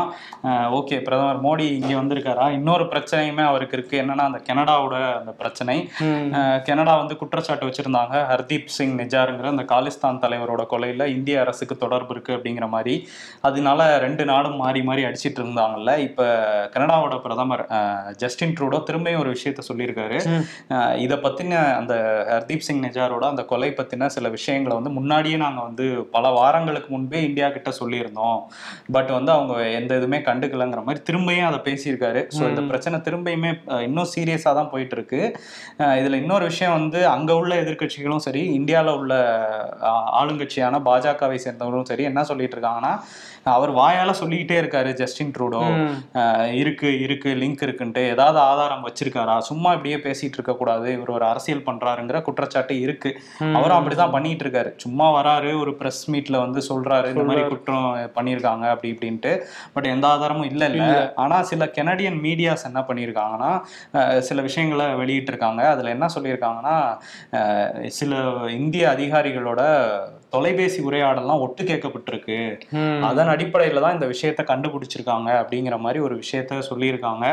ஓகே 0.77 0.97
பிரதமர் 1.05 1.39
மோடி 1.45 1.65
இங்க 1.77 1.93
வந்திருக்காரா? 1.99 2.45
இன்னொரு 2.57 2.83
பிரச்சனையுமே 2.91 3.43
அவருக்கு 3.51 3.77
இருக்கு. 3.77 3.95
என்னன்னா 4.01 4.25
அந்த 4.29 4.39
கனடாவோட 4.49 4.95
அந்த 5.19 5.31
பிரச்சனை. 5.39 5.75
கனடா 6.67 6.93
வந்து 7.01 7.15
குற்றச்சாட்டு 7.21 7.69
வச்சிருந்தாங்க. 7.69 8.15
ஹர்தீப் 8.31 8.69
சிங் 8.75 8.93
நிஜாருங்கிற 8.97 9.47
அந்த 9.53 9.65
காலிஸ்தான் 9.71 10.21
தலைவரோட 10.25 10.65
கொலையில 10.73 11.05
இந்திய 11.15 11.39
அரசுக்கு 11.45 11.77
தொடர்பு 11.77 12.13
இருக்கு 12.15 12.35
அப்படிங்கிற 12.37 12.67
மாதிரி. 12.75 12.95
அதனால 13.49 13.79
ரெண்டு 14.05 14.25
நாடும் 14.31 14.59
மாறி 14.63 14.83
மாறி 14.89 15.03
அடிச்சிட்டு 15.09 15.41
இருந்தாங்கல்ல. 15.43 15.97
இப்ப 16.07 16.27
கனடாவோட 16.75 17.17
பிரதமர் 17.25 17.65
ஜஸ்டின் 18.23 18.55
ட்ரூடோ 18.59 18.81
திரும்பியும் 18.89 19.23
ஒரு 19.23 19.33
விஷயத்த 19.35 19.61
சொல்லியிருக்காரு. 19.69 20.19
இத 21.05 21.13
பத்தின 21.25 21.59
அந்த 21.79 21.93
ஹர்தீப் 22.31 22.65
சிங் 22.67 22.83
நிஜாரோட 22.83 23.23
அந்த 23.31 23.45
கொலை 23.53 23.71
பத்தின 23.79 24.09
சில 24.17 24.29
விஷயங்களை 24.37 24.75
வந்து 24.79 24.93
முன்னாடியே 24.99 25.39
நாங்க 25.45 25.61
வந்து 25.61 25.87
பல 26.15 26.29
வாரங்களுக்கு 26.39 26.89
முன்பே 26.95 27.19
இந்தியா 27.29 27.49
கிட்ட 27.49 27.69
சொல்லியிருந்தோம். 27.81 28.39
பட் 28.91 29.11
வந்து 29.17 29.29
அவங்க 29.35 29.55
எந்த 29.79 29.91
இதுவுமே 29.99 30.19
கண்டுக்கலங்கிற 30.29 30.83
மாதிரி 30.87 31.03
திரும்பியும் 31.09 31.49
அதை 31.49 31.59
பேசியிருக்காரு. 31.67 32.23
ஸோ 32.37 32.41
இந்த 32.51 32.63
பிரச்சனை 32.71 32.99
திரும்பியுமே 33.07 33.51
இன்னும் 33.87 34.11
சீரியஸாக 34.15 34.53
தான் 34.59 34.71
போயிட்டு 34.73 34.97
இருக்கு 34.97 35.21
இதுல 36.01 36.21
இன்னொரு 36.23 36.45
விஷயம் 36.51 36.77
வந்து 36.79 37.01
அங்க 37.15 37.31
உள்ள 37.41 37.53
எதிர்க்கட்சிகளும் 37.63 38.25
சரி 38.27 38.43
இந்தியாவில் 38.59 38.97
உள்ள 38.99 39.13
ஆளுங்கட்சியான 40.21 40.81
பாஜகவை 40.89 41.39
சேர்ந்தவங்களும் 41.47 41.91
சரி 41.91 42.05
என்ன 42.11 42.23
சொல்லிட்டு 42.31 42.57
இருக்காங்கன்னா 42.57 42.93
அவர் 43.53 43.71
வாயால 43.79 44.11
சொல்லிக்கிட்டே 44.19 44.57
இருக்காரு 44.61 44.89
ஜஸ்டின் 44.99 45.31
ட்ரூடோ. 45.35 45.61
இருக்கு 46.61 46.89
இருக்கு 47.05 47.29
லிங்க் 47.41 47.63
இருக்குன்ட்டு 47.65 48.01
ஏதாவது 48.13 48.37
ஆதாரம் 48.49 48.83
வச்சிருக்காரா? 48.87 49.35
சும்மா 49.47 49.69
இப்படியே 49.75 49.97
பேசிட்டு 50.03 50.37
இருக்க 50.37 50.53
கூடாது 50.59 50.87
இவர் 50.95 51.13
ஒரு 51.15 51.25
அரசியல் 51.29 51.63
பண்றாருங்கிற 51.69 52.17
குற்றச்சாட்டு 52.27 52.75
இருக்கு. 52.85 53.11
அவரும் 53.57 53.77
அப்படிதான் 53.77 54.13
பண்ணிட்டு 54.15 54.45
இருக்காரு. 54.45 54.71
சும்மா 54.83 55.07
வராரு 55.17 55.51
ஒரு 55.63 55.71
பிரஸ் 55.79 56.03
மீட்ல 56.13 56.37
வந்து 56.45 56.61
சொல்றாரு 56.69 57.09
இந்த 57.13 57.25
மாதிரி 57.29 57.43
குற்றம் 57.53 57.87
பண்ணியிருக்காங்க 58.17 58.67
அப்படி 58.73 58.91
இப்படின்ட்டு. 58.93 59.20
பட் 59.73 59.85
எந்த 59.85 60.07
ஆதாரமும் 60.07 60.43
இல்ல 60.43 60.65
இல்ல. 60.65 60.83
ஆனா 61.15 61.41
சில 61.43 61.65
கெனடியன் 61.75 62.19
மீடியாஸ் 62.21 62.65
என்ன 62.65 62.79
பண்ணியிருக்காங்கன்னா 62.79 63.51
சில 64.19 64.41
விஷயங்களை 64.41 64.95
வெளியிட்டு 64.95 65.31
இருக்காங்க 65.31 65.67
அதுல 65.67 65.89
என்ன 65.89 66.05
சொல்லியிருக்காங்கன்னா 66.15 66.75
சில 67.87 68.15
இந்திய 68.49 68.89
அதிகாரிகளோட 68.89 69.61
தொலைபேசி 70.33 70.79
உரையாடல்லாம் 70.85 71.41
ஒட்டு 71.41 71.63
கேட்கப்பட்டிருக்கு. 71.63 72.37
அதன் 73.07 73.31
அடிப்படையில 73.31 73.81
தான் 73.81 73.95
இந்த 73.95 74.07
விஷயத்த 74.11 74.41
கண்டுபிடிச்சிருக்காங்க 74.49 75.29
அப்படிங்கிற 75.39 75.77
மாதிரி 75.79 75.99
ஒரு 76.01 76.15
விஷயத்த 76.21 76.39
சொல்லியிருக்காங்க. 76.69 77.25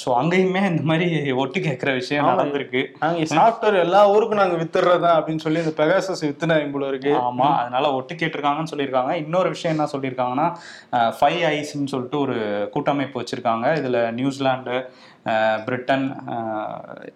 ஸோ 0.00 0.08
அங்கேயுமே 0.18 0.62
இந்த 0.70 0.82
மாதிரி 0.84 1.06
ஒட்டு 1.36 1.60
கேட்குற 1.60 1.92
விஷயம் 1.94 2.28
நடந்திருக்கு. 2.32 2.82
சாஃப்ட்வேர் 3.34 3.78
எல்லா 3.84 4.02
ஊருக்கும் 4.10 4.42
நாங்க 4.42 4.58
வித்துறதா 4.60 5.12
அப்படின்னு 5.18 5.44
சொல்லி 5.44 5.62
இந்த 5.64 5.74
பெகாசஸ் 5.78 6.24
வித்துனா 6.24 6.58
இவ்வளவு 6.64 6.90
இருக்கு. 6.90 7.12
ஆமா 7.22 7.48
அதனால 7.60 7.92
ஒட்டு 7.94 8.14
கேட்டிருக்காங்கன்னு 8.14 8.72
சொல்லியிருக்காங்க. 8.72 8.92
இன்னொரு 9.24 9.48
விஷயம் 9.48 9.74
என்ன 9.76 9.88
சொல்லியிருக்காங்கன்னா 9.94 10.48
ஃபைவ் 11.18 11.40
ஐஸ்ன்னு 11.52 11.92
சொல்லிட்டு 11.94 12.20
ஒரு 12.20 12.36
கூட்டமைப்பு 12.70 13.20
வச்சிருக்காங்க. 13.20 13.42
இதுல 13.80 13.98
நியூசிலாந்து 14.12 14.76
அஹ், 14.76 14.86
பிரிட்டன் 15.66 16.04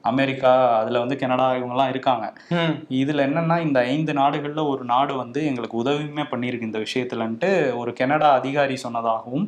அமெரிக்கா 0.02 0.52
அதுல 0.78 0.98
வந்து 0.98 1.16
கனடா 1.16 1.46
இவங்கெல்லாம் 1.56 1.88
இருக்காங்க. 1.88 2.26
ம். 2.52 2.74
இதுல 3.00 3.26
என்னன்னா 3.28 3.56
இந்த 3.58 3.80
ஐந்து 3.94 4.12
நாடுகள்ல 4.12 4.64
ஒரு 4.68 4.84
நாடு 4.84 5.14
வந்து 5.14 5.40
எங்களுக்கு 5.44 5.80
உதவியுமே 5.82 6.24
பண்ணியிருக்கு 6.32 6.68
இந்த 6.70 6.78
விஷயத்துலன்ட்டு 6.78 7.50
ஒரு 7.76 7.92
கனடா 7.92 8.30
அதிகாரி 8.32 8.78
சொன்னதாகவும் 8.84 9.46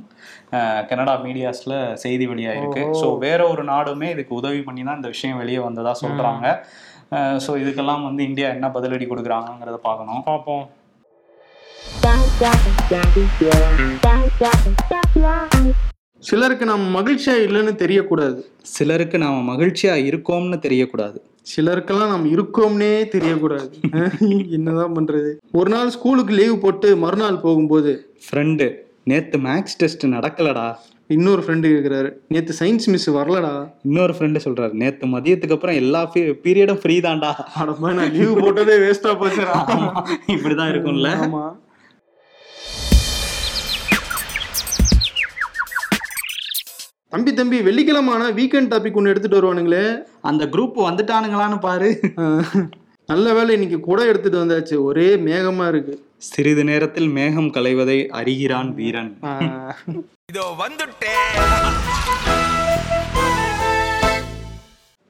கனடா 0.87 1.15
மீடியாஸ்ல 1.25 1.75
செய்தி 1.95 2.27
வெளியாயிருக்கு. 2.27 2.83
ஸோ 3.01 3.19
வேற 3.19 3.41
ஒரு 3.49 3.65
நாடுமே 3.65 4.11
இதுக்கு 4.11 4.35
உதவி 4.35 4.61
பண்ணி 4.61 4.83
தான் 4.83 4.97
இந்த 4.97 5.09
விஷயம் 5.09 5.41
வெளியே 5.43 5.59
வந்ததா 5.59 5.95
சொல்றாங்க. 6.05 6.47
ஸோ 7.47 7.51
இதுக்கெல்லாம் 7.63 8.07
வந்து 8.09 8.23
இந்தியா 8.25 8.49
என்ன 8.49 8.69
பதிலடி 8.69 9.07
கொடுக்குறாங்கிறத 9.07 9.79
பார்க்கணும். 9.89 10.23
பார்ப்போம். 10.23 10.67
சிலருக்கு 16.29 16.65
நம்ம 16.67 17.01
மகிழ்ச்சியா 17.01 17.35
இல்லைன்னு 17.45 17.73
தெரியக்கூடாது. 17.83 18.41
சிலருக்கு 18.63 19.19
நாம 19.19 19.37
மகிழ்ச்சியா 19.53 19.95
இருக்கோம்னு 20.11 20.59
தெரியக்கூடாது. 20.67 21.19
சிலருக்கெல்லாம் 21.53 22.13
நம்ம 22.15 22.29
இருக்கோம்னே 22.37 22.93
தெரியக்கூடாது. 23.15 23.71
என்னதான் 24.51 24.95
பண்றது? 24.97 25.31
ஒரு 25.53 25.71
நாள் 25.71 25.91
ஸ்கூலுக்கு 25.91 26.35
லீவ் 26.35 26.61
போட்டு 26.61 26.97
மறுநாள் 26.97 27.39
போகும்போது 27.47 27.93
ஃப்ரெண்டு 28.27 28.69
நேத்து 29.05 29.39
மேக்ஸ் 29.39 29.79
டெஸ்ட் 29.79 30.07
நடக்கலடா. 30.07 30.75
இன்னொரு 31.07 31.43
ஃப்ரெண்டு 31.43 31.69
கேக்குறாரு 31.71 32.11
நேத்து 32.29 32.55
சயின்ஸ் 32.59 32.91
மிஸ் 32.95 33.11
வரலடா. 33.11 33.55
இன்னொரு 33.85 34.15
ஃப்ரெண்டு 34.19 34.41
சொல்றாரு 34.45 34.73
நேத்து 34.83 35.07
மதியத்துக்கு 35.07 35.57
அப்புறம் 35.59 35.77
எல்லா 35.77 36.03
பீரியடும் 36.15 36.81
ஃப்ரீ 36.83 36.99
தான்டா. 36.99 37.33
நான் 37.79 38.13
லீவ் 38.13 38.39
போட்டதே 38.39 38.77
வேஸ்டா 38.85 39.15
போச்சுடா. 39.23 39.57
இப்படிதான் 40.37 40.73
இருக்கும்ல. 40.75 41.11
ஆமா. 41.27 41.45
தம்பி 47.13 47.31
தம்பி 47.39 47.59
வெள்ளிக்கிழமை 47.67 48.11
ஆனா 48.15 48.27
வீக்கெண்ட் 48.37 48.71
டாபிக் 48.73 48.97
ஒன்று 48.99 49.13
எடுத்துட்டு 49.13 49.39
வருவானுங்களே. 49.39 49.85
அந்த 50.31 50.43
குரூப் 50.53 50.77
வந்துட்டானுங்களான்னு 50.89 51.57
பாரு. 51.65 51.89
நல்ல 53.11 53.33
வேளை 53.37 53.55
இன்னைக்கு 53.57 53.79
கூட 53.87 54.01
எடுத்துட்டு 54.11 54.43
வந்தாச்சு. 54.43 54.77
ஒரே 54.89 55.09
மேகமா 55.29 55.65
இருக்கு. 55.73 55.95
சிறிது 56.29 56.65
நேரத்தில் 56.71 57.09
மேகம் 57.17 57.51
களைவதை 57.57 57.99
அறிகிறான் 58.21 58.71
வீரன். 58.79 59.11
இதோ 60.33 60.45
வந்துட்டேன் 60.63 61.27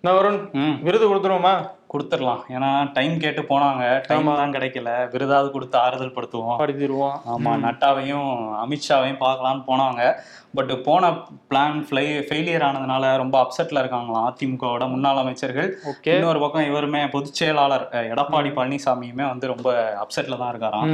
நான் 0.04 0.16
வருண் 0.18 0.40
விருது 0.86 1.06
கொடுத்துருவோமா? 1.08 1.54
கொடுத்துடலாம். 1.92 2.42
ஏன்னா 2.48 2.92
டைம் 2.92 3.18
கேட்டு 3.18 3.42
போனாங்க. 3.42 4.00
டைம் 4.06 4.24
தான் 4.24 4.52
கிடைக்கல. 4.52 5.10
விருதாவது 5.10 5.50
கொடுத்து 5.50 5.78
ஆறுதல் 5.78 6.14
படுத்துவோம். 6.14 6.58
படுத்திடுவோம். 6.58 7.16
ஆமா 7.32 7.54
நட்டாவையும் 7.66 8.28
அமித்ஷாவையும் 8.64 9.22
பார்க்கலான்னு 9.24 9.62
போனாங்க. 9.66 10.14
பட் 10.54 10.82
போன 10.84 11.10
பிளான் 11.50 11.76
ஃபிளை 11.88 12.04
ஃபெயிலியர் 12.28 12.64
ஆனதுனால 12.68 13.16
ரொம்ப 13.16 13.36
அப்செட்ல 13.42 13.82
இருக்காங்களாம் 13.82 14.24
அதிமுகவோட 14.30 14.88
முன்னாள் 14.88 15.16
அமைச்சர்கள். 15.16 15.78
இன்னொரு 16.04 16.40
பக்கம் 16.40 16.66
இவருமே 16.66 17.06
பொதுச் 17.06 17.34
செயலாளர் 17.34 17.88
எடப்பாடி 17.92 18.50
பழனிசாமியுமே 18.56 19.26
வந்து 19.28 19.46
ரொம்ப 19.46 19.68
அப்செட்ல 20.02 20.38
தான் 20.38 20.52
இருக்காராம். 20.54 20.88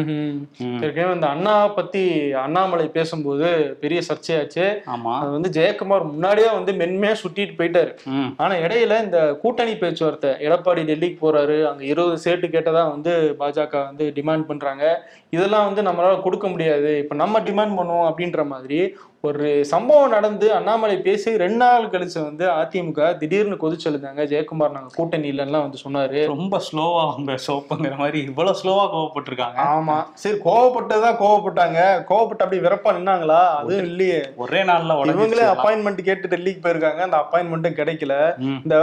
இந்த 1.15 1.27
அண்ணா 1.27 1.69
பத்தி 1.69 2.33
அண்ணாமலை 2.33 2.89
பேசும்போது 2.89 3.77
பெரிய 3.81 4.03
சர்ச்சையாச்சு. 4.09 4.67
ஆமா. 4.87 5.19
அது 5.19 5.31
வந்து 5.31 5.51
ஜெயக்குமார் 5.51 6.11
முன்னாடியே 6.11 6.51
வந்து 6.51 6.73
மென்மையா 6.73 7.15
சுட்டிட்டு 7.23 7.57
போயிட்டாரு. 7.59 7.95
ம். 8.05 8.35
ஆனா 8.37 8.55
இடையில 8.55 9.03
இந்த 9.03 9.39
கூட்டணி 9.43 9.77
பேச்சுவார்த்தை 9.77 10.31
எடப்பாடி 10.31 10.85
டெல்லிக்கு 10.87 11.19
போறாரு. 11.25 11.57
அங்க 11.71 11.83
இருபது 11.85 12.17
சேட்டு 12.25 12.47
கேட்டதா 12.55 12.83
வந்து 12.91 13.13
பாஜக 13.39 13.85
வந்து 13.85 14.05
டிமாண்ட் 14.15 14.45
பண்றாங்க. 14.51 14.85
இதெல்லாம் 15.31 15.67
வந்து 15.69 15.83
நம்மளால 15.91 16.23
கொடுக்க 16.23 16.49
முடியாது. 16.49 16.99
இப்ப 17.03 17.15
நம்ம 17.23 17.41
டிமாண்ட் 17.41 17.77
பண்ணுவோம் 17.79 18.09
அப்படின்ற 18.11 18.47
மாதிரி 18.47 18.81
ஒரு 19.21 19.65
சம்பவம் 19.65 20.11
நடந்து 20.11 20.55
அண்ணாமலை 20.55 20.97
பேசி 20.97 21.37
ரெண்டு 21.37 21.57
நாள் 21.57 21.85
கழிச்சு 21.85 22.23
வந்து 22.23 22.45
அதிமுக 22.49 23.17
திடீர்னு 23.17 23.55
கொதிச்சு 23.55 23.89
எழுந்தாங்க 23.89 24.25
ஜெயக்குமார் 24.33 24.75
நாங்க 24.77 24.91
கூட்டணி 24.95 25.31
இல்லைன்னா 25.31 25.61
வந்து 25.61 25.79
சொன்னாரு. 25.85 26.27
ரொம்ப 26.27 26.61
ஸ்லோவா 26.67 27.01
அவங்க 27.11 27.35
சோப்புங்கிற 27.47 27.97
மாதிரி 27.97 28.21
இவ்வளவு 28.23 28.61
ஸ்லோவா 28.63 28.85
கோவப்பட்டிருக்காங்க. 28.95 29.59
ஆமா. 29.77 29.97
சரி 30.15 30.39
கோவப்பட்டதான் 30.45 31.19
கோவப்பட்டாங்க. 31.23 31.81
கோவப்பட்டு 32.11 32.45
அப்படி 32.47 32.59
விரப்பா 32.59 32.93
நின்னாங்களா? 32.99 33.41
அதுவும் 33.61 33.85
இல்லையே. 33.85 34.21
ஒரே 34.37 34.63
நாள்ல 34.63 34.99
இவங்களே 35.15 35.49
அப்பாயின்மெண்ட் 35.55 36.07
கேட்டு 36.11 36.29
டெல்லிக்கு 36.29 36.63
போயிருக்காங்க. 36.63 37.03
அந்த 37.09 37.21
அப்பாயின்மெண்ட்டும் 37.23 37.79
கிடைக்கல. 37.81 38.15
இந்த 38.63 38.77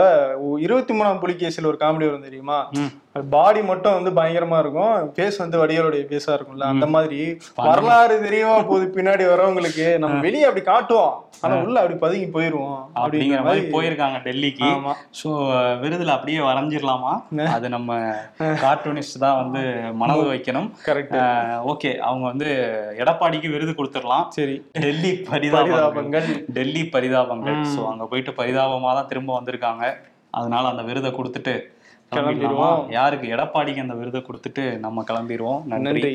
இருபத்தி 0.57 1.01
மூணாம் 1.01 1.19
புலிகேசில் 1.19 1.65
ஒரு 1.65 1.77
காமெடி 1.79 2.05
வரும் 2.09 2.21
தெரியுமா. 2.21 2.59
பாடி 3.29 3.61
மட்டும் 3.61 4.03
வந்து 4.03 4.21
பயங்கரமா 4.21 4.59
இருக்கும். 4.59 4.93
ஃபேஸ் 5.15 5.37
வந்து 5.37 5.57
வடிவேலுடைய 5.65 6.03
ஃபேஸா 6.09 6.31
இருக்கும்ல. 6.35 6.63
அந்த 6.73 6.85
மாதிரி 6.85 7.37
வரலாறு 7.55 8.21
தெரியுமா 8.21 8.61
போது 8.61 8.85
பின்னாடி 8.95 9.25
வரவங்களுக்கு. 9.33 9.97
நம்ம 9.97 10.22
வெளியே 10.25 10.45
அப்படி 10.47 10.63
காட்டுவோம். 10.69 11.13
ஆனா 11.43 11.55
உள்ள 11.63 11.77
அப்படி 11.81 11.95
பதுங்கி 12.03 12.27
போயிருவோம் 12.35 12.79
அப்படிங்கிற 13.01 13.39
மாதிரி 13.47 13.63
போயிருக்காங்க 13.75 14.17
டெல்லிக்கு. 14.27 14.69
ஸோ 15.19 15.29
விருதுல 15.83 16.15
அப்படியே 16.15 16.39
வரைஞ்சிடலாமா 16.49 17.13
அது 17.55 17.69
நம்ம 17.75 17.97
கார்ட்டூனிஸ்ட் 18.65 19.21
தான் 19.25 19.39
வந்து 19.41 19.61
மனது 20.01 20.25
வைக்கணும். 20.33 20.69
கரெக்ட் 20.87 21.17
ஓகே 21.73 21.91
அவங்க 22.07 22.25
வந்து 22.31 22.49
எடப்பாடிக்கு 23.03 23.53
விருது 23.55 23.73
கொடுத்துடலாம். 23.79 24.25
சரி. 24.37 24.57
டெல்லி 24.85 25.13
பரிதாபங்கள். 25.31 26.29
டெல்லி 26.57 26.83
பரிதாபங்கள். 26.95 27.61
ஸோ 27.75 27.81
அங்க 27.91 28.07
போயிட்டு 28.13 28.33
பரிதாபமா 28.41 28.91
தான் 28.99 29.11
திரும்ப 29.13 29.31
வந்திருக்காங்க. 29.39 29.85
அதனால 30.39 30.69
அந்த 30.73 30.83
விருதை 30.89 31.11
கொடுத்துட்டு 31.19 31.55
கிளம்பிடுவோம். 32.15 32.79
யாருக்கு? 32.95 33.27
எடப்பாடிக்கு 33.35 33.83
அந்த 33.83 33.95
விருதை 33.99 34.19
கொடுத்துட்டு 34.25 34.63
நம்ம 34.85 35.03
கிளம்பிடுவோம். 35.09 35.61
நன்றி. 35.73 36.13